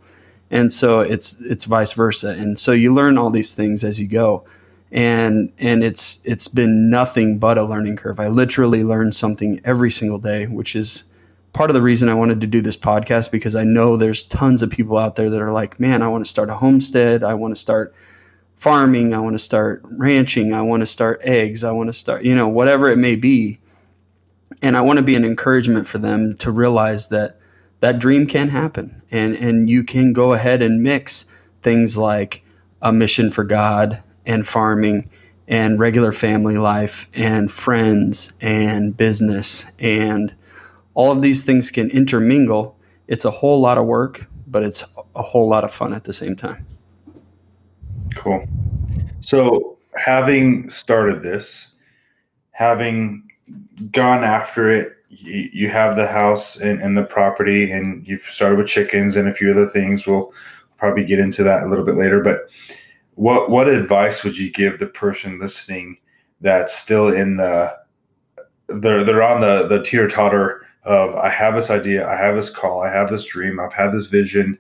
And 0.52 0.72
so 0.72 1.00
it's 1.00 1.42
it's 1.42 1.66
vice 1.66 1.94
versa. 1.94 2.30
And 2.30 2.60
so 2.60 2.74
you 2.74 2.94
learn 2.94 3.18
all 3.18 3.32
these 3.32 3.56
things 3.56 3.84
as 3.84 4.00
you 4.00 4.08
go. 4.08 4.46
And 4.92 5.52
and 5.58 5.84
it's 5.84 6.22
it's 6.24 6.48
been 6.48 6.92
nothing 6.92 7.40
but 7.40 7.58
a 7.58 7.64
learning 7.64 7.96
curve. 7.96 8.20
I 8.20 8.28
literally 8.28 8.84
learn 8.84 9.12
something 9.12 9.60
every 9.66 9.90
single 9.90 10.20
day, 10.20 10.46
which 10.46 10.76
is 10.76 11.06
part 11.54 11.72
of 11.72 11.74
the 11.74 11.82
reason 11.82 12.10
I 12.10 12.14
wanted 12.14 12.42
to 12.42 12.48
do 12.48 12.62
this 12.62 12.78
podcast 12.78 13.32
because 13.32 13.56
I 13.56 13.64
know 13.64 13.98
there's 13.98 14.22
tons 14.22 14.62
of 14.62 14.70
people 14.70 14.98
out 14.98 15.16
there 15.16 15.32
that 15.32 15.42
are 15.42 15.52
like, 15.52 15.80
man, 15.80 16.04
I 16.04 16.10
want 16.10 16.24
to 16.24 16.30
start 16.30 16.52
a 16.52 16.56
homestead. 16.56 17.24
I 17.24 17.34
want 17.34 17.56
to 17.56 17.60
start 17.60 17.96
farming. 18.58 19.14
I 19.14 19.20
want 19.20 19.36
to 19.36 19.40
start 19.40 19.82
ranching. 19.84 20.54
I 20.54 20.62
want 20.62 20.82
to 20.82 20.88
start 20.88 21.22
eggs. 21.24 21.64
I 21.64 21.72
want 21.72 21.88
to 21.88 21.94
start, 21.94 22.24
you 22.24 22.36
know, 22.36 22.48
whatever 22.48 22.90
it 22.90 22.98
may 22.98 23.16
be. 23.16 23.60
And 24.62 24.76
I 24.76 24.82
want 24.82 24.98
to 24.98 25.04
be 25.04 25.16
an 25.16 25.24
encouragement 25.24 25.88
for 25.88 26.00
them 26.00 26.36
to 26.38 26.52
realize 26.52 27.10
that 27.10 27.40
that 27.80 28.00
dream 28.00 28.26
can 28.26 28.50
happen 28.50 29.04
and, 29.12 29.36
and 29.36 29.70
you 29.70 29.84
can 29.84 30.14
go 30.14 30.34
ahead 30.34 30.64
and 30.64 30.82
mix 30.82 31.32
things 31.62 31.98
like 31.98 32.44
a 32.82 32.92
mission 32.92 33.32
for 33.32 33.44
God 33.44 34.02
and 34.26 34.48
farming 34.48 35.10
and 35.48 35.80
regular 35.80 36.12
family 36.12 36.58
life 36.58 37.08
and 37.14 37.52
friends 37.52 38.34
and 38.42 38.98
business 38.98 39.72
and 39.80 40.36
all 40.96 41.12
of 41.12 41.22
these 41.22 41.46
things 41.46 41.70
can 41.70 41.92
intermingle. 41.92 42.76
It's 43.08 43.24
a 43.24 43.32
whole 43.32 43.62
lot 43.62 43.78
of 43.78 43.86
work, 43.86 44.26
but 44.48 44.64
it's 44.64 44.84
a 45.16 45.22
whole 45.22 45.48
lot 45.48 45.64
of 45.64 45.72
fun 45.72 45.94
at 45.94 46.06
the 46.06 46.14
same 46.14 46.36
time. 46.36 46.66
Cool. 48.18 48.48
So, 49.20 49.78
having 49.96 50.70
started 50.70 51.22
this, 51.22 51.74
having 52.52 53.30
gone 53.92 54.24
after 54.24 54.70
it, 54.70 54.94
you, 55.10 55.70
have 55.70 55.96
the 55.96 56.08
house 56.08 56.58
and, 56.58 56.82
and, 56.82 56.98
the 56.98 57.04
property, 57.04 57.72
and 57.72 58.06
you've 58.08 58.22
started 58.22 58.58
with 58.58 58.68
chickens 58.68 59.16
and 59.16 59.28
a 59.28 59.34
few 59.34 59.50
other 59.52 59.66
things. 59.66 60.06
We'll 60.06 60.34
probably 60.78 61.06
get 61.06 61.20
into 61.20 61.44
that 61.44 61.64
a 61.64 61.68
little 61.68 61.86
bit 61.86 61.96
later. 61.96 62.22
But 62.22 62.52
what 63.16 63.50
what 63.50 63.68
advice 63.68 64.24
would 64.24 64.38
you 64.38 64.52
give 64.52 64.80
the 64.80 64.88
person 64.88 65.40
listening 65.40 65.98
that's 66.42 66.76
still 66.76 67.08
in 67.08 67.38
the 67.38 67.74
they're 68.68 69.04
they're 69.04 69.24
on 69.24 69.42
the 69.42 69.68
the 69.68 69.82
teeter 69.82 70.08
totter 70.08 70.66
of 70.84 71.16
I 71.16 71.30
have 71.30 71.56
this 71.56 71.70
idea, 71.70 72.08
I 72.08 72.16
have 72.16 72.36
this 72.36 72.50
call, 72.50 72.82
I 72.82 72.92
have 72.92 73.10
this 73.10 73.26
dream, 73.26 73.60
I've 73.60 73.74
had 73.74 73.92
this 73.92 74.08
vision. 74.08 74.58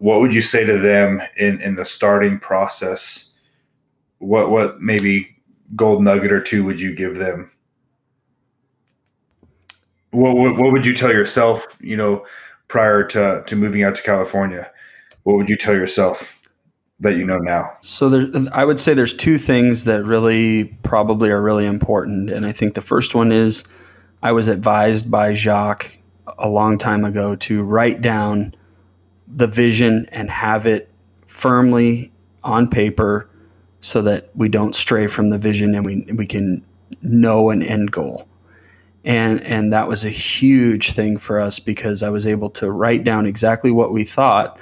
What 0.00 0.20
would 0.20 0.32
you 0.32 0.40
say 0.40 0.64
to 0.64 0.78
them 0.78 1.20
in 1.36 1.60
in 1.60 1.76
the 1.76 1.84
starting 1.84 2.38
process? 2.38 3.34
What 4.16 4.50
what 4.50 4.80
maybe 4.80 5.36
gold 5.76 6.02
nugget 6.02 6.32
or 6.32 6.40
two 6.40 6.64
would 6.64 6.80
you 6.80 6.94
give 6.94 7.16
them? 7.16 7.52
What, 10.10 10.36
what, 10.36 10.56
what 10.56 10.72
would 10.72 10.86
you 10.86 10.94
tell 10.94 11.12
yourself, 11.12 11.76
you 11.80 11.98
know, 11.98 12.26
prior 12.66 13.04
to, 13.08 13.44
to 13.46 13.56
moving 13.56 13.82
out 13.82 13.94
to 13.94 14.02
California? 14.02 14.70
What 15.24 15.36
would 15.36 15.50
you 15.50 15.56
tell 15.56 15.74
yourself 15.74 16.40
that 16.98 17.16
you 17.16 17.24
know 17.24 17.38
now? 17.38 17.70
So 17.82 18.08
there, 18.08 18.48
I 18.52 18.64
would 18.64 18.80
say 18.80 18.94
there's 18.94 19.14
two 19.14 19.36
things 19.36 19.84
that 19.84 20.02
really 20.02 20.64
probably 20.82 21.30
are 21.30 21.42
really 21.42 21.66
important, 21.66 22.30
and 22.30 22.46
I 22.46 22.52
think 22.52 22.72
the 22.72 22.80
first 22.80 23.14
one 23.14 23.32
is 23.32 23.64
I 24.22 24.32
was 24.32 24.48
advised 24.48 25.10
by 25.10 25.34
Jacques 25.34 25.98
a 26.38 26.48
long 26.48 26.78
time 26.78 27.04
ago 27.04 27.36
to 27.36 27.62
write 27.62 28.00
down 28.00 28.54
the 29.34 29.46
vision 29.46 30.06
and 30.10 30.30
have 30.30 30.66
it 30.66 30.88
firmly 31.26 32.12
on 32.42 32.68
paper 32.68 33.28
so 33.80 34.02
that 34.02 34.30
we 34.34 34.48
don't 34.48 34.74
stray 34.74 35.06
from 35.06 35.30
the 35.30 35.38
vision 35.38 35.74
and 35.74 35.84
we, 35.84 36.06
we 36.12 36.26
can 36.26 36.64
know 37.02 37.50
an 37.50 37.62
end 37.62 37.92
goal. 37.92 38.26
And, 39.04 39.42
and 39.42 39.72
that 39.72 39.88
was 39.88 40.04
a 40.04 40.10
huge 40.10 40.92
thing 40.92 41.16
for 41.16 41.40
us 41.40 41.58
because 41.58 42.02
I 42.02 42.10
was 42.10 42.26
able 42.26 42.50
to 42.50 42.70
write 42.70 43.04
down 43.04 43.24
exactly 43.24 43.70
what 43.70 43.92
we 43.92 44.04
thought. 44.04 44.58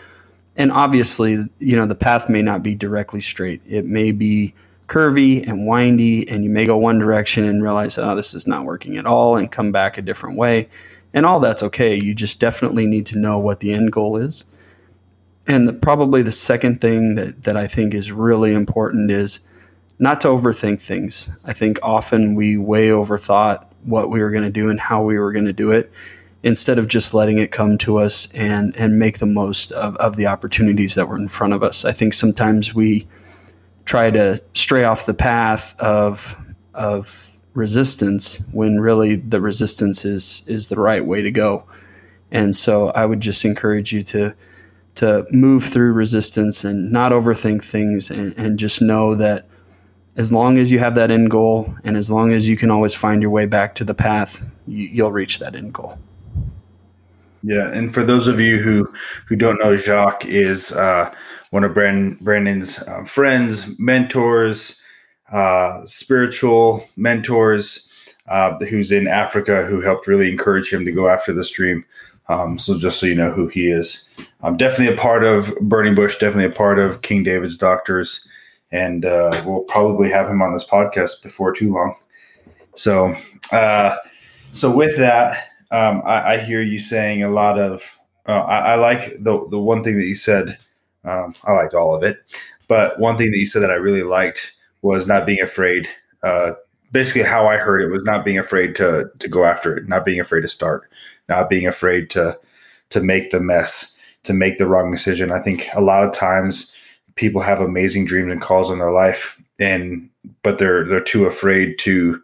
And 0.56 0.70
obviously, 0.70 1.48
you 1.58 1.76
know, 1.76 1.86
the 1.86 1.96
path 1.96 2.28
may 2.28 2.42
not 2.42 2.62
be 2.62 2.74
directly 2.74 3.20
straight. 3.20 3.62
It 3.66 3.84
may 3.84 4.12
be 4.12 4.54
curvy 4.86 5.46
and 5.46 5.66
windy, 5.66 6.28
and 6.28 6.44
you 6.44 6.50
may 6.50 6.66
go 6.66 6.76
one 6.76 6.98
direction 6.98 7.44
and 7.44 7.62
realize, 7.62 7.98
oh, 7.98 8.16
this 8.16 8.34
is 8.34 8.46
not 8.46 8.64
working 8.64 8.96
at 8.96 9.06
all, 9.06 9.36
and 9.36 9.52
come 9.52 9.70
back 9.70 9.98
a 9.98 10.02
different 10.02 10.36
way. 10.36 10.68
And 11.12 11.26
all 11.26 11.40
that's 11.40 11.62
okay. 11.64 11.94
You 11.94 12.14
just 12.14 12.40
definitely 12.40 12.86
need 12.86 13.06
to 13.06 13.18
know 13.18 13.38
what 13.38 13.60
the 13.60 13.72
end 13.72 13.92
goal 13.92 14.16
is. 14.16 14.44
And 15.48 15.66
the, 15.66 15.72
probably 15.72 16.22
the 16.22 16.30
second 16.30 16.80
thing 16.80 17.14
that, 17.14 17.44
that 17.44 17.56
I 17.56 17.66
think 17.66 17.94
is 17.94 18.12
really 18.12 18.52
important 18.52 19.10
is 19.10 19.40
not 19.98 20.20
to 20.20 20.28
overthink 20.28 20.80
things. 20.80 21.28
I 21.44 21.54
think 21.54 21.78
often 21.82 22.34
we 22.34 22.56
way 22.56 22.88
overthought 22.90 23.64
what 23.82 24.10
we 24.10 24.20
were 24.20 24.30
going 24.30 24.44
to 24.44 24.50
do 24.50 24.68
and 24.68 24.78
how 24.78 25.02
we 25.02 25.18
were 25.18 25.32
going 25.32 25.46
to 25.46 25.52
do 25.52 25.72
it 25.72 25.90
instead 26.42 26.78
of 26.78 26.86
just 26.86 27.14
letting 27.14 27.38
it 27.38 27.50
come 27.50 27.78
to 27.78 27.96
us 27.96 28.28
and, 28.32 28.76
and 28.76 28.98
make 28.98 29.18
the 29.18 29.26
most 29.26 29.72
of, 29.72 29.96
of 29.96 30.16
the 30.16 30.26
opportunities 30.26 30.94
that 30.94 31.08
were 31.08 31.16
in 31.16 31.28
front 31.28 31.54
of 31.54 31.62
us. 31.62 31.84
I 31.84 31.92
think 31.92 32.14
sometimes 32.14 32.74
we 32.74 33.08
try 33.88 34.10
to 34.10 34.42
stray 34.52 34.84
off 34.84 35.06
the 35.06 35.14
path 35.14 35.74
of 35.80 36.36
of 36.74 37.32
resistance 37.54 38.40
when 38.52 38.78
really 38.78 39.16
the 39.16 39.40
resistance 39.40 40.04
is 40.04 40.44
is 40.46 40.68
the 40.68 40.78
right 40.78 41.04
way 41.04 41.22
to 41.22 41.30
go. 41.30 41.64
And 42.30 42.54
so 42.54 42.90
I 42.90 43.06
would 43.06 43.20
just 43.20 43.44
encourage 43.46 43.92
you 43.92 44.02
to 44.04 44.34
to 44.98 45.24
move 45.30 45.64
through 45.64 45.92
resistance 45.92 46.64
and 46.64 46.90
not 46.90 47.12
overthink 47.12 47.64
things 47.64 48.10
and, 48.10 48.34
and 48.36 48.58
just 48.58 48.82
know 48.82 49.14
that 49.14 49.46
as 50.16 50.32
long 50.32 50.58
as 50.58 50.72
you 50.72 50.80
have 50.80 50.96
that 50.96 51.12
end 51.12 51.30
goal 51.30 51.72
and 51.84 51.96
as 51.96 52.10
long 52.10 52.32
as 52.32 52.48
you 52.48 52.56
can 52.56 52.68
always 52.68 52.96
find 52.96 53.22
your 53.22 53.30
way 53.30 53.46
back 53.46 53.76
to 53.76 53.84
the 53.84 53.94
path, 53.94 54.44
you, 54.66 55.04
will 55.04 55.12
reach 55.12 55.38
that 55.38 55.54
end 55.54 55.72
goal. 55.72 55.96
Yeah, 57.44 57.70
and 57.70 57.94
for 57.94 58.02
those 58.02 58.26
of 58.26 58.40
you 58.40 58.58
who 58.58 58.92
who 59.28 59.36
don't 59.36 59.60
know, 59.60 59.76
Jacques 59.76 60.24
is 60.24 60.72
uh, 60.72 61.14
one 61.50 61.62
of 61.62 61.74
Brandon, 61.74 62.18
Brandon's 62.20 62.82
um, 62.88 63.06
friends, 63.06 63.78
mentors, 63.78 64.82
uh, 65.30 65.84
spiritual 65.84 66.84
mentors, 66.96 67.88
uh, 68.26 68.58
who's 68.58 68.90
in 68.90 69.06
Africa, 69.06 69.64
who 69.64 69.80
helped 69.80 70.08
really 70.08 70.28
encourage 70.28 70.72
him 70.72 70.84
to 70.84 70.90
go 70.90 71.06
after 71.06 71.32
this 71.32 71.52
dream. 71.52 71.84
Um, 72.28 72.58
so 72.58 72.78
just 72.78 73.00
so 73.00 73.06
you 73.06 73.14
know 73.14 73.30
who 73.30 73.48
he 73.48 73.70
is, 73.70 74.08
I'm 74.42 74.56
definitely 74.56 74.94
a 74.94 74.98
part 74.98 75.24
of 75.24 75.54
Burning 75.60 75.94
Bush, 75.94 76.18
definitely 76.18 76.44
a 76.44 76.50
part 76.50 76.78
of 76.78 77.02
King 77.02 77.22
David's 77.22 77.56
Doctors, 77.56 78.26
and 78.70 79.04
uh, 79.04 79.42
we'll 79.46 79.62
probably 79.62 80.10
have 80.10 80.28
him 80.28 80.42
on 80.42 80.52
this 80.52 80.64
podcast 80.64 81.22
before 81.22 81.52
too 81.52 81.72
long. 81.72 81.94
So, 82.74 83.14
uh, 83.50 83.96
so 84.52 84.70
with 84.70 84.96
that, 84.98 85.48
um, 85.70 86.02
I, 86.04 86.34
I, 86.34 86.38
hear 86.38 86.62
you 86.62 86.78
saying 86.78 87.22
a 87.22 87.30
lot 87.30 87.58
of. 87.58 87.98
Uh, 88.26 88.40
I, 88.40 88.58
I, 88.58 88.74
like 88.76 89.22
the 89.22 89.46
the 89.50 89.58
one 89.58 89.82
thing 89.82 89.96
that 89.98 90.06
you 90.06 90.14
said 90.14 90.58
um, 91.04 91.34
I 91.44 91.52
liked 91.52 91.74
all 91.74 91.94
of 91.94 92.02
it, 92.02 92.20
but 92.68 92.98
one 93.00 93.16
thing 93.16 93.30
that 93.30 93.38
you 93.38 93.46
said 93.46 93.62
that 93.62 93.70
I 93.70 93.74
really 93.74 94.02
liked 94.02 94.54
was 94.82 95.06
not 95.06 95.26
being 95.26 95.40
afraid. 95.40 95.88
Uh, 96.22 96.52
basically, 96.92 97.22
how 97.22 97.46
I 97.46 97.56
heard 97.56 97.82
it 97.82 97.90
was 97.90 98.02
not 98.04 98.24
being 98.24 98.38
afraid 98.38 98.76
to 98.76 99.10
to 99.18 99.28
go 99.28 99.44
after 99.44 99.76
it, 99.76 99.88
not 99.88 100.04
being 100.04 100.20
afraid 100.20 100.42
to 100.42 100.48
start, 100.48 100.88
not 101.28 101.50
being 101.50 101.66
afraid 101.66 102.10
to 102.10 102.38
to 102.90 103.00
make 103.00 103.30
the 103.30 103.40
mess, 103.40 103.96
to 104.24 104.32
make 104.32 104.58
the 104.58 104.66
wrong 104.66 104.90
decision. 104.90 105.30
I 105.30 105.40
think 105.40 105.68
a 105.74 105.80
lot 105.80 106.04
of 106.04 106.12
times 106.12 106.74
people 107.16 107.42
have 107.42 107.60
amazing 107.60 108.06
dreams 108.06 108.32
and 108.32 108.40
calls 108.40 108.70
in 108.70 108.78
their 108.78 108.92
life, 108.92 109.40
and 109.58 110.08
but 110.42 110.58
they're 110.58 110.84
they're 110.86 111.00
too 111.00 111.26
afraid 111.26 111.78
to 111.80 112.20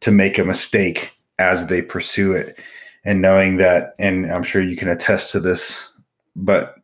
to 0.00 0.10
make 0.10 0.38
a 0.38 0.44
mistake 0.44 1.12
as 1.38 1.66
they 1.66 1.82
pursue 1.82 2.32
it. 2.32 2.58
And 3.04 3.20
knowing 3.20 3.58
that 3.58 3.94
and 3.98 4.32
i'm 4.32 4.42
sure 4.42 4.62
you 4.62 4.76
can 4.76 4.88
attest 4.88 5.32
to 5.32 5.40
this 5.40 5.92
but 6.36 6.76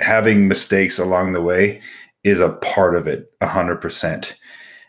having 0.00 0.48
mistakes 0.48 0.98
along 0.98 1.32
the 1.32 1.42
way 1.42 1.80
is 2.24 2.40
a 2.40 2.48
part 2.48 2.96
of 2.96 3.06
it 3.06 3.30
100% 3.40 4.32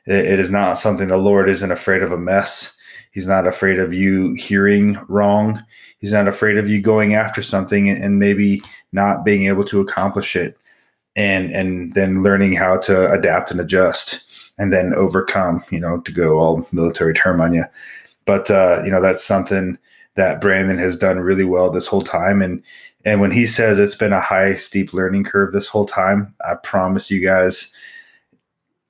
it 0.05 0.39
is 0.39 0.51
not 0.51 0.79
something 0.79 1.07
the 1.07 1.17
lord 1.17 1.49
isn't 1.49 1.71
afraid 1.71 2.01
of 2.01 2.11
a 2.11 2.17
mess. 2.17 2.75
He's 3.11 3.27
not 3.27 3.47
afraid 3.47 3.79
of 3.79 3.93
you 3.93 4.33
hearing 4.33 4.97
wrong 5.07 5.63
he's 5.99 6.13
not 6.13 6.27
afraid 6.27 6.57
of 6.57 6.67
you 6.67 6.81
going 6.81 7.13
after 7.13 7.41
something 7.41 7.89
and 7.89 8.19
maybe 8.19 8.61
not 8.91 9.23
being 9.23 9.45
able 9.45 9.65
to 9.65 9.79
accomplish 9.79 10.35
it. 10.35 10.57
And 11.15 11.51
and 11.51 11.93
then 11.93 12.23
learning 12.23 12.53
how 12.53 12.77
to 12.79 13.11
adapt 13.11 13.51
and 13.51 13.59
adjust 13.59 14.23
and 14.57 14.71
then 14.71 14.93
overcome 14.93 15.63
you 15.71 15.79
know 15.79 15.99
to 16.01 16.11
go 16.11 16.39
all 16.39 16.67
military 16.71 17.13
term 17.13 17.41
on 17.41 17.53
you. 17.53 17.65
But 18.25 18.49
uh, 18.49 18.81
you 18.85 18.91
know 18.91 19.01
that's 19.01 19.23
something 19.23 19.77
that 20.15 20.41
brandon 20.41 20.77
has 20.77 20.97
done 20.97 21.19
really 21.19 21.43
well 21.43 21.71
this 21.71 21.87
whole 21.87 22.03
time. 22.03 22.41
And 22.41 22.63
and 23.05 23.19
when 23.19 23.31
he 23.31 23.45
says 23.47 23.79
it's 23.79 23.95
been 23.95 24.13
a 24.13 24.21
high, 24.21 24.55
steep 24.55 24.93
learning 24.93 25.23
curve 25.23 25.51
this 25.51 25.67
whole 25.67 25.85
time, 25.85 26.33
I 26.45 26.55
promise 26.55 27.09
you 27.09 27.25
guys, 27.25 27.71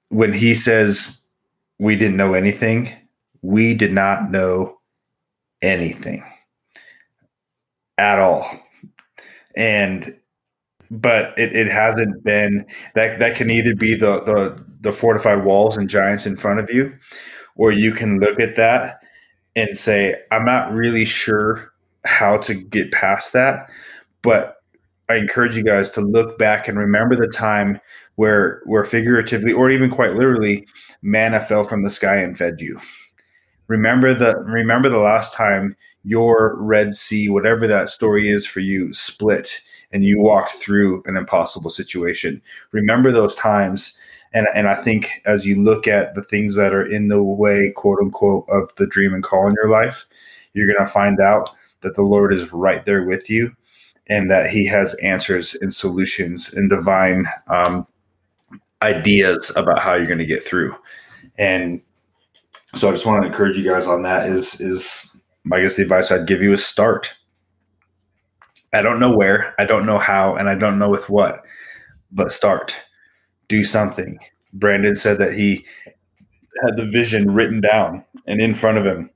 when 0.10 0.34
he 0.34 0.54
says 0.54 1.22
we 1.80 1.96
didn't 1.96 2.18
know 2.18 2.34
anything, 2.34 2.92
we 3.42 3.74
did 3.74 3.94
not 3.94 4.30
know 4.30 4.78
anything 5.62 6.24
at 8.00 8.18
all. 8.18 8.50
And 9.56 10.18
but 10.90 11.38
it, 11.38 11.56
it 11.56 11.68
hasn't 11.68 12.24
been 12.24 12.66
that 12.96 13.20
that 13.20 13.36
can 13.36 13.52
either 13.52 13.76
be 13.76 13.94
the 13.94 14.22
the 14.22 14.66
the 14.82 14.94
fortified 14.94 15.44
walls 15.44 15.78
and 15.78 15.90
giants 15.90 16.26
in 16.26 16.38
front 16.38 16.60
of 16.60 16.70
you, 16.72 16.92
or 17.56 17.72
you 17.72 17.92
can 17.92 18.20
look 18.20 18.40
at 18.40 18.56
that 18.56 19.02
and 19.56 19.78
say, 19.78 20.16
I'm 20.32 20.46
not 20.46 20.72
really 20.72 21.06
sure 21.06 21.74
how 22.06 22.38
to 22.38 22.54
get 22.54 22.92
past 22.92 23.34
that, 23.34 23.70
but 24.22 24.56
I 25.10 25.16
encourage 25.16 25.58
you 25.58 25.64
guys 25.64 25.92
to 25.92 26.02
look 26.02 26.38
back 26.38 26.68
and 26.68 26.78
remember 26.78 27.16
the 27.16 27.28
time 27.28 27.80
where 28.16 28.62
where 28.66 28.86
figuratively 28.86 29.52
or 29.52 29.70
even 29.70 29.90
quite 29.90 30.14
literally 30.14 30.68
manna 31.02 31.42
fell 31.42 31.64
from 31.64 31.84
the 31.84 31.90
sky 31.90 32.18
and 32.18 32.38
fed 32.38 32.62
you. 32.62 32.80
Remember 33.68 34.14
the 34.14 34.38
remember 34.40 34.90
the 34.90 35.00
last 35.00 35.34
time 35.34 35.76
your 36.04 36.56
Red 36.58 36.96
Sea, 36.96 37.30
whatever 37.30 37.68
that 37.68 37.90
story 37.90 38.30
is 38.30 38.46
for 38.46 38.60
you, 38.60 38.94
split 38.94 39.62
and 39.92 40.06
you 40.06 40.20
walked 40.20 40.52
through 40.52 41.04
an 41.06 41.18
impossible 41.18 41.70
situation. 41.70 42.42
Remember 42.72 43.12
those 43.12 43.36
times. 43.36 43.98
And, 44.34 44.48
and 44.54 44.68
I 44.68 44.76
think 44.76 45.22
as 45.26 45.46
you 45.46 45.62
look 45.62 45.88
at 45.88 46.14
the 46.14 46.24
things 46.24 46.56
that 46.56 46.74
are 46.74 46.86
in 46.86 47.08
the 47.08 47.24
way, 47.24 47.72
quote 47.76 48.00
unquote, 48.00 48.46
of 48.50 48.74
the 48.76 48.88
dream 48.88 49.14
and 49.14 49.24
call 49.24 49.48
in 49.48 49.56
your 49.56 49.70
life, 49.70 50.06
you're 50.54 50.68
going 50.68 50.86
to 50.86 50.92
find 50.92 51.20
out 51.20 51.50
that 51.82 51.96
the 51.96 52.04
Lord 52.04 52.34
is 52.34 52.52
right 52.54 52.86
there 52.86 53.04
with 53.04 53.30
you 53.30 53.56
and 54.08 54.30
that 54.30 54.50
He 54.50 54.66
has 54.68 54.94
answers 54.96 55.56
and 55.56 55.74
solutions 55.74 56.54
and 56.54 56.70
divine 56.70 57.28
um, 57.48 57.88
ideas 58.82 59.52
about 59.56 59.80
how 59.80 59.96
you're 59.96 60.06
going 60.06 60.20
to 60.20 60.26
get 60.26 60.46
through. 60.46 60.76
And 61.38 61.82
so 62.76 62.90
I 62.90 62.92
just 62.92 63.06
want 63.06 63.24
to 63.24 63.28
encourage 63.28 63.58
you 63.58 63.68
guys 63.68 63.88
on 63.88 64.04
that 64.04 64.30
is 64.30 64.62
is 64.62 65.09
I 65.52 65.62
guess 65.62 65.76
the 65.76 65.84
advice 65.84 66.12
I'd 66.12 66.28
give 66.28 66.42
you 66.42 66.54
is 66.54 66.66
start. 66.66 67.14
I 68.74 68.82
don't 68.82 69.00
know 69.00 69.16
where, 69.16 69.56
I 69.58 69.66
don't 69.66 69.86
know 69.86 69.98
how, 69.98 70.36
and 70.36 70.48
I 70.48 70.56
don't 70.56 70.78
know 70.78 70.90
with 70.90 71.10
what, 71.10 71.44
but 72.12 72.32
start. 72.32 72.76
Do 73.48 73.64
something. 73.64 74.20
Brandon 74.54 74.96
said 74.96 75.18
that 75.20 75.34
he 75.34 75.66
had 76.64 76.78
the 76.78 76.86
vision 76.86 77.34
written 77.34 77.62
down 77.62 78.04
and 78.28 78.42
in 78.42 78.54
front 78.54 78.78
of 78.78 78.86
him. 78.86 79.10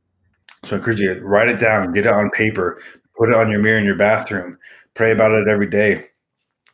So 0.63 0.75
I 0.75 0.79
encourage 0.79 0.99
you 0.99 1.13
to 1.13 1.25
write 1.25 1.49
it 1.49 1.59
down, 1.59 1.93
get 1.93 2.05
it 2.05 2.13
on 2.13 2.31
paper, 2.31 2.81
put 3.15 3.29
it 3.29 3.36
on 3.36 3.51
your 3.51 3.59
mirror 3.59 3.77
in 3.77 3.86
your 3.86 3.95
bathroom, 3.95 4.57
pray 4.95 5.12
about 5.12 5.33
it 5.33 5.47
every 5.47 5.69
day, 5.69 6.07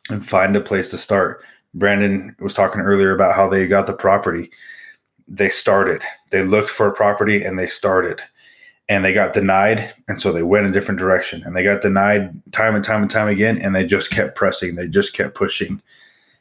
and 0.08 0.26
find 0.26 0.56
a 0.56 0.60
place 0.60 0.90
to 0.90 0.98
start. 0.98 1.42
Brandon 1.74 2.34
was 2.40 2.54
talking 2.54 2.80
earlier 2.80 3.14
about 3.14 3.34
how 3.34 3.48
they 3.48 3.66
got 3.66 3.86
the 3.86 3.92
property. 3.92 4.50
They 5.28 5.50
started. 5.50 6.02
They 6.30 6.42
looked 6.42 6.70
for 6.70 6.88
a 6.88 6.94
property 6.94 7.42
and 7.42 7.58
they 7.58 7.66
started 7.66 8.22
and 8.90 9.02
they 9.04 9.14
got 9.14 9.32
denied 9.32 9.94
and 10.08 10.20
so 10.20 10.32
they 10.32 10.42
went 10.42 10.66
a 10.66 10.70
different 10.70 11.00
direction 11.00 11.42
and 11.44 11.56
they 11.56 11.62
got 11.62 11.80
denied 11.80 12.30
time 12.52 12.74
and 12.74 12.84
time 12.84 13.00
and 13.00 13.10
time 13.10 13.28
again 13.28 13.56
and 13.56 13.74
they 13.74 13.86
just 13.86 14.10
kept 14.10 14.34
pressing 14.34 14.74
they 14.74 14.86
just 14.86 15.14
kept 15.14 15.34
pushing 15.34 15.80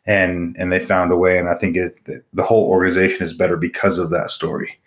and 0.05 0.57
and 0.59 0.71
they 0.71 0.79
found 0.79 1.11
a 1.11 1.15
way 1.15 1.37
and 1.37 1.47
i 1.47 1.55
think 1.55 1.77
it, 1.77 1.93
the 2.33 2.43
whole 2.43 2.67
organization 2.67 3.23
is 3.23 3.33
better 3.33 3.55
because 3.55 3.97
of 3.97 4.09
that 4.09 4.31
story 4.31 4.79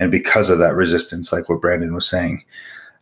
and 0.00 0.10
because 0.10 0.50
of 0.50 0.58
that 0.58 0.74
resistance 0.74 1.32
like 1.32 1.48
what 1.48 1.60
brandon 1.60 1.94
was 1.94 2.08
saying. 2.08 2.42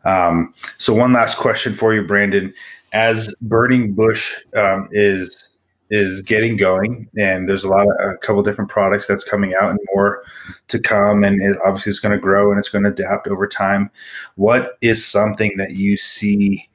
Um, 0.04 0.52
so 0.76 0.92
one 0.92 1.12
last 1.12 1.38
question 1.38 1.72
for 1.72 1.94
you 1.94 2.02
brandon. 2.02 2.52
As 2.92 3.34
burning 3.42 3.92
bush 3.92 4.34
um, 4.56 4.88
is 4.92 5.50
is 5.90 6.20
getting 6.20 6.56
going 6.56 7.08
and 7.16 7.48
there's 7.48 7.64
a 7.64 7.68
lot 7.68 7.86
of 7.86 8.12
a 8.12 8.16
couple 8.18 8.42
different 8.42 8.70
products 8.70 9.06
that's 9.06 9.24
coming 9.24 9.54
out 9.58 9.70
and 9.70 9.78
more 9.94 10.22
to 10.68 10.78
come 10.78 11.24
and 11.24 11.40
it 11.42 11.56
obviously 11.64 11.90
it's 11.90 11.98
going 11.98 12.12
to 12.12 12.20
grow 12.20 12.50
and 12.50 12.58
it's 12.58 12.68
going 12.68 12.84
to 12.84 12.90
adapt 12.90 13.26
over 13.26 13.46
time. 13.46 13.90
What 14.34 14.76
is 14.80 15.06
something 15.06 15.56
that 15.56 15.72
you 15.72 15.96
see 15.96 16.68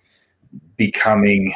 becoming 0.78 1.54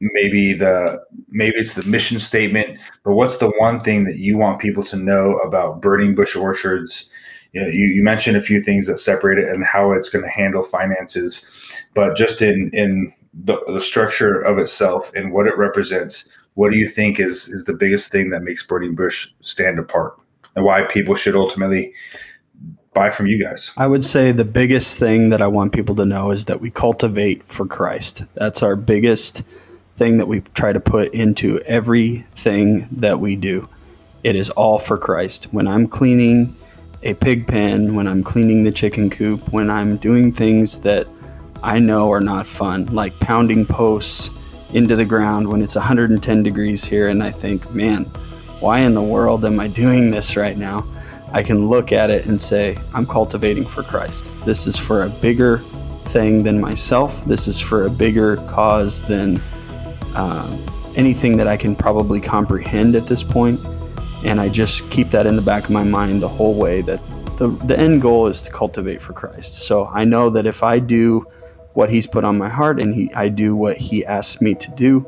maybe 0.00 0.54
the 0.54 1.02
maybe 1.28 1.58
it's 1.58 1.74
the 1.74 1.86
mission 1.86 2.18
statement 2.18 2.78
but 3.02 3.12
what's 3.12 3.38
the 3.38 3.50
one 3.58 3.80
thing 3.80 4.04
that 4.04 4.18
you 4.18 4.38
want 4.38 4.60
people 4.60 4.84
to 4.84 4.96
know 4.96 5.36
about 5.38 5.82
burning 5.82 6.14
bush 6.14 6.34
orchards? 6.34 7.10
You, 7.52 7.62
know, 7.62 7.68
you, 7.68 7.88
you 7.88 8.02
mentioned 8.02 8.36
a 8.36 8.42
few 8.42 8.60
things 8.60 8.86
that 8.86 8.98
separate 8.98 9.38
it 9.38 9.48
and 9.48 9.64
how 9.64 9.92
it's 9.92 10.08
going 10.08 10.24
to 10.24 10.30
handle 10.30 10.62
finances 10.62 11.78
but 11.94 12.16
just 12.16 12.40
in 12.40 12.70
in 12.72 13.12
the, 13.44 13.58
the 13.68 13.80
structure 13.80 14.40
of 14.40 14.58
itself 14.58 15.12
and 15.14 15.32
what 15.32 15.46
it 15.46 15.56
represents 15.56 16.28
what 16.58 16.72
do 16.72 16.76
you 16.76 16.88
think 16.88 17.20
is 17.20 17.48
is 17.48 17.62
the 17.66 17.72
biggest 17.72 18.10
thing 18.10 18.30
that 18.30 18.42
makes 18.42 18.64
Burning 18.64 18.96
Bush 18.96 19.28
stand 19.42 19.78
apart, 19.78 20.20
and 20.56 20.64
why 20.64 20.82
people 20.82 21.14
should 21.14 21.36
ultimately 21.36 21.94
buy 22.92 23.10
from 23.10 23.28
you 23.28 23.40
guys? 23.40 23.70
I 23.76 23.86
would 23.86 24.02
say 24.02 24.32
the 24.32 24.44
biggest 24.44 24.98
thing 24.98 25.28
that 25.28 25.40
I 25.40 25.46
want 25.46 25.72
people 25.72 25.94
to 25.94 26.04
know 26.04 26.32
is 26.32 26.46
that 26.46 26.60
we 26.60 26.72
cultivate 26.72 27.44
for 27.44 27.64
Christ. 27.64 28.24
That's 28.34 28.60
our 28.60 28.74
biggest 28.74 29.44
thing 29.94 30.18
that 30.18 30.26
we 30.26 30.40
try 30.54 30.72
to 30.72 30.80
put 30.80 31.14
into 31.14 31.60
everything 31.60 32.88
that 32.90 33.20
we 33.20 33.36
do. 33.36 33.68
It 34.24 34.34
is 34.34 34.50
all 34.50 34.80
for 34.80 34.98
Christ. 34.98 35.44
When 35.52 35.68
I'm 35.68 35.86
cleaning 35.86 36.56
a 37.04 37.14
pig 37.14 37.46
pen, 37.46 37.94
when 37.94 38.08
I'm 38.08 38.24
cleaning 38.24 38.64
the 38.64 38.72
chicken 38.72 39.10
coop, 39.10 39.52
when 39.52 39.70
I'm 39.70 39.96
doing 39.96 40.32
things 40.32 40.80
that 40.80 41.06
I 41.62 41.78
know 41.78 42.10
are 42.10 42.20
not 42.20 42.48
fun, 42.48 42.86
like 42.86 43.16
pounding 43.20 43.64
posts 43.64 44.37
into 44.72 44.96
the 44.96 45.04
ground 45.04 45.48
when 45.48 45.62
it's 45.62 45.74
110 45.74 46.42
degrees 46.42 46.84
here 46.84 47.08
and 47.08 47.22
I 47.22 47.30
think, 47.30 47.72
man, 47.72 48.04
why 48.60 48.80
in 48.80 48.94
the 48.94 49.02
world 49.02 49.44
am 49.44 49.60
I 49.60 49.68
doing 49.68 50.10
this 50.10 50.36
right 50.36 50.56
now? 50.56 50.86
I 51.32 51.42
can 51.42 51.68
look 51.68 51.92
at 51.92 52.10
it 52.10 52.26
and 52.26 52.40
say, 52.40 52.76
I'm 52.94 53.06
cultivating 53.06 53.64
for 53.64 53.82
Christ. 53.82 54.34
This 54.44 54.66
is 54.66 54.78
for 54.78 55.04
a 55.04 55.08
bigger 55.08 55.58
thing 56.06 56.42
than 56.42 56.60
myself. 56.60 57.24
This 57.24 57.48
is 57.48 57.60
for 57.60 57.86
a 57.86 57.90
bigger 57.90 58.36
cause 58.48 59.02
than 59.02 59.40
uh, 60.14 60.56
anything 60.96 61.36
that 61.36 61.46
I 61.46 61.56
can 61.56 61.76
probably 61.76 62.20
comprehend 62.20 62.94
at 62.96 63.06
this 63.06 63.22
point. 63.22 63.60
And 64.24 64.40
I 64.40 64.48
just 64.48 64.90
keep 64.90 65.10
that 65.10 65.26
in 65.26 65.36
the 65.36 65.42
back 65.42 65.64
of 65.64 65.70
my 65.70 65.84
mind 65.84 66.22
the 66.22 66.28
whole 66.28 66.54
way 66.54 66.80
that 66.82 67.00
the, 67.36 67.48
the 67.66 67.78
end 67.78 68.02
goal 68.02 68.26
is 68.26 68.42
to 68.42 68.50
cultivate 68.50 69.00
for 69.00 69.12
Christ. 69.12 69.60
So 69.60 69.86
I 69.86 70.04
know 70.04 70.30
that 70.30 70.46
if 70.46 70.62
I 70.62 70.78
do 70.78 71.26
what 71.78 71.90
he's 71.90 72.08
put 72.08 72.24
on 72.24 72.36
my 72.36 72.48
heart 72.48 72.80
and 72.80 72.92
he 72.92 73.08
I 73.14 73.28
do 73.28 73.54
what 73.54 73.76
he 73.76 74.04
asks 74.04 74.42
me 74.42 74.56
to 74.56 74.70
do, 74.72 75.06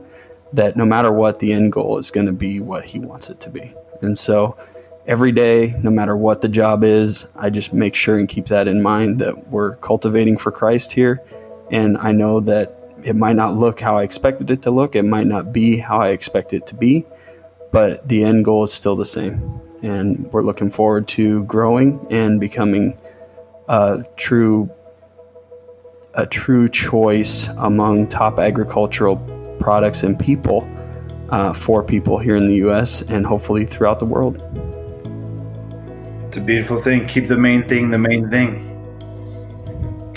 that 0.53 0.77
no 0.77 0.87
matter 0.87 1.11
what 1.11 1.41
the 1.41 1.53
end 1.53 1.73
goal 1.73 1.99
is 1.99 2.13
going 2.13 2.27
to 2.27 2.33
be 2.33 2.61
what 2.61 2.85
he 2.85 3.01
wants 3.01 3.29
it 3.29 3.41
to 3.41 3.51
be. 3.51 3.75
And 4.03 4.17
so 4.17 4.57
every 5.05 5.33
day, 5.33 5.75
no 5.83 5.91
matter 5.91 6.17
what 6.17 6.43
the 6.43 6.49
job 6.49 6.85
is, 6.85 7.27
I 7.35 7.51
just 7.51 7.73
make 7.73 7.97
sure 7.97 8.17
and 8.17 8.29
keep 8.29 8.47
that 8.47 8.69
in 8.69 8.83
mind 8.83 9.19
that 9.19 9.49
we're 9.49 9.75
cultivating 9.79 10.39
for 10.39 10.53
Christ 10.53 10.93
here. 10.93 11.21
And 11.73 11.99
I 11.99 12.13
know 12.13 12.39
that 12.39 12.79
it 13.03 13.17
might 13.17 13.35
not 13.35 13.57
look 13.57 13.81
how 13.81 13.99
I 13.99 14.05
expected 14.05 14.49
it 14.49 14.63
to 14.63 14.71
look, 14.71 14.95
it 14.95 15.03
might 15.03 15.27
not 15.27 15.53
be 15.53 15.79
how 15.79 15.99
I 15.99 16.11
expect 16.11 16.53
it 16.53 16.69
to 16.69 16.77
be, 16.77 17.05
but 17.73 18.09
the 18.09 18.23
end 18.23 18.45
goal 18.45 18.63
is 18.63 18.73
still 18.73 18.95
the 18.95 19.05
same. 19.05 19.61
And 19.83 20.33
we're 20.33 20.45
looking 20.45 20.71
forward 20.71 21.09
to 21.19 21.43
growing 21.47 22.07
and 22.11 22.39
becoming 22.39 22.97
a 23.67 24.05
true 24.17 24.71
a 26.15 26.27
true 26.27 26.69
choice 26.69 27.49
among 27.59 28.09
top 28.09 28.39
agricultural 28.39 29.17
products 29.61 30.03
and 30.03 30.19
people 30.19 30.69
uh, 31.31 31.53
for 31.53 31.83
people 31.83 32.19
here 32.19 32.37
in 32.37 32.47
the 32.47 32.57
U.S. 32.57 33.03
and 33.03 33.25
hopefully 33.25 33.65
throughout 33.65 33.99
the 33.99 34.05
world. 34.05 34.37
It's 36.29 36.37
a 36.37 36.41
beautiful 36.41 36.81
thing. 36.81 37.07
Keep 37.07 37.29
the 37.29 37.37
main 37.37 37.67
thing 37.67 37.91
the 37.91 37.99
main 37.99 38.31
thing. 38.31 38.67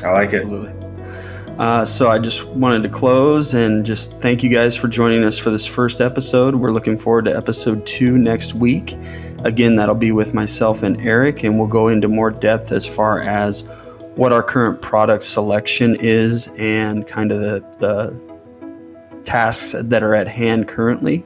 I 0.03 0.11
like 0.11 0.33
Absolutely. 0.33 0.71
it. 0.71 0.83
Uh, 1.59 1.85
so 1.85 2.09
I 2.09 2.17
just 2.17 2.45
wanted 2.47 2.81
to 2.83 2.89
close 2.89 3.53
and 3.53 3.85
just 3.85 4.19
thank 4.21 4.41
you 4.41 4.49
guys 4.49 4.75
for 4.75 4.87
joining 4.87 5.23
us 5.23 5.37
for 5.37 5.51
this 5.51 5.67
first 5.67 6.01
episode. 6.01 6.55
We're 6.55 6.71
looking 6.71 6.97
forward 6.97 7.25
to 7.25 7.35
episode 7.35 7.85
two 7.85 8.17
next 8.17 8.55
week. 8.55 8.97
Again, 9.43 9.75
that'll 9.75 9.93
be 9.93 10.11
with 10.11 10.33
myself 10.33 10.81
and 10.81 10.99
Eric, 11.05 11.43
and 11.43 11.59
we'll 11.59 11.67
go 11.67 11.89
into 11.89 12.07
more 12.07 12.31
depth 12.31 12.71
as 12.71 12.87
far 12.87 13.21
as 13.21 13.63
what 14.15 14.31
our 14.31 14.43
current 14.43 14.81
product 14.81 15.23
selection 15.23 15.95
is 15.99 16.49
and 16.57 17.07
kind 17.07 17.31
of 17.31 17.41
the, 17.41 17.63
the 17.79 19.21
tasks 19.23 19.75
that 19.77 20.03
are 20.03 20.13
at 20.13 20.27
hand 20.27 20.67
currently, 20.67 21.23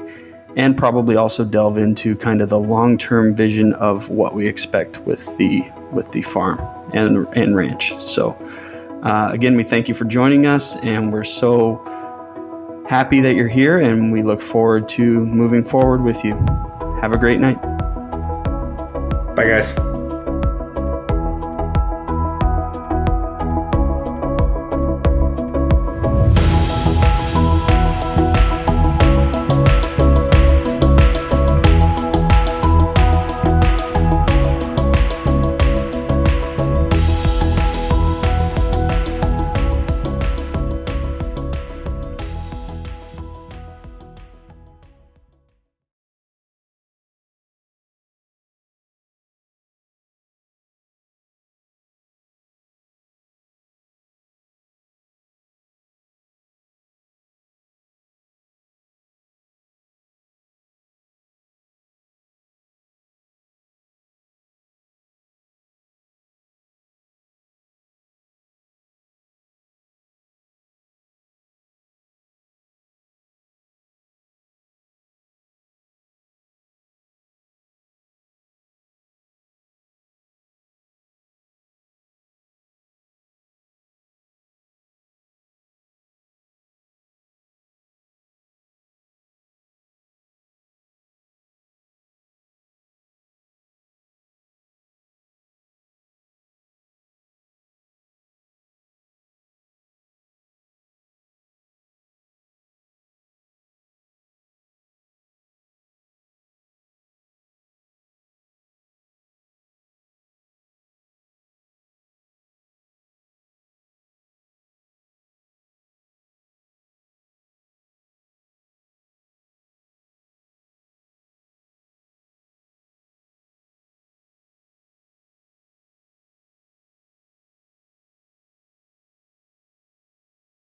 and 0.56 0.78
probably 0.78 1.16
also 1.16 1.44
delve 1.44 1.78
into 1.78 2.16
kind 2.16 2.42
of 2.42 2.50
the 2.50 2.60
long-term 2.60 3.36
vision 3.36 3.74
of 3.74 4.10
what 4.10 4.34
we 4.34 4.48
expect 4.48 5.00
with 5.00 5.26
the 5.38 5.66
with 5.92 6.12
the 6.12 6.22
farm 6.22 6.60
and 6.94 7.28
and 7.36 7.56
ranch. 7.56 8.00
So, 8.02 8.32
uh, 9.04 9.30
again, 9.32 9.56
we 9.56 9.64
thank 9.64 9.88
you 9.88 9.94
for 9.94 10.06
joining 10.06 10.46
us, 10.46 10.76
and 10.78 11.12
we're 11.12 11.24
so 11.24 11.82
happy 12.88 13.20
that 13.20 13.36
you're 13.36 13.48
here, 13.48 13.80
and 13.80 14.12
we 14.12 14.24
look 14.24 14.42
forward 14.42 14.88
to 14.90 15.26
moving 15.26 15.64
forward 15.64 16.02
with 16.02 16.24
you. 16.24 16.34
Have 17.02 17.14
a 17.14 17.18
great 17.18 17.40
night. 17.40 17.62
Bye, 19.36 19.48
guys. 19.48 19.97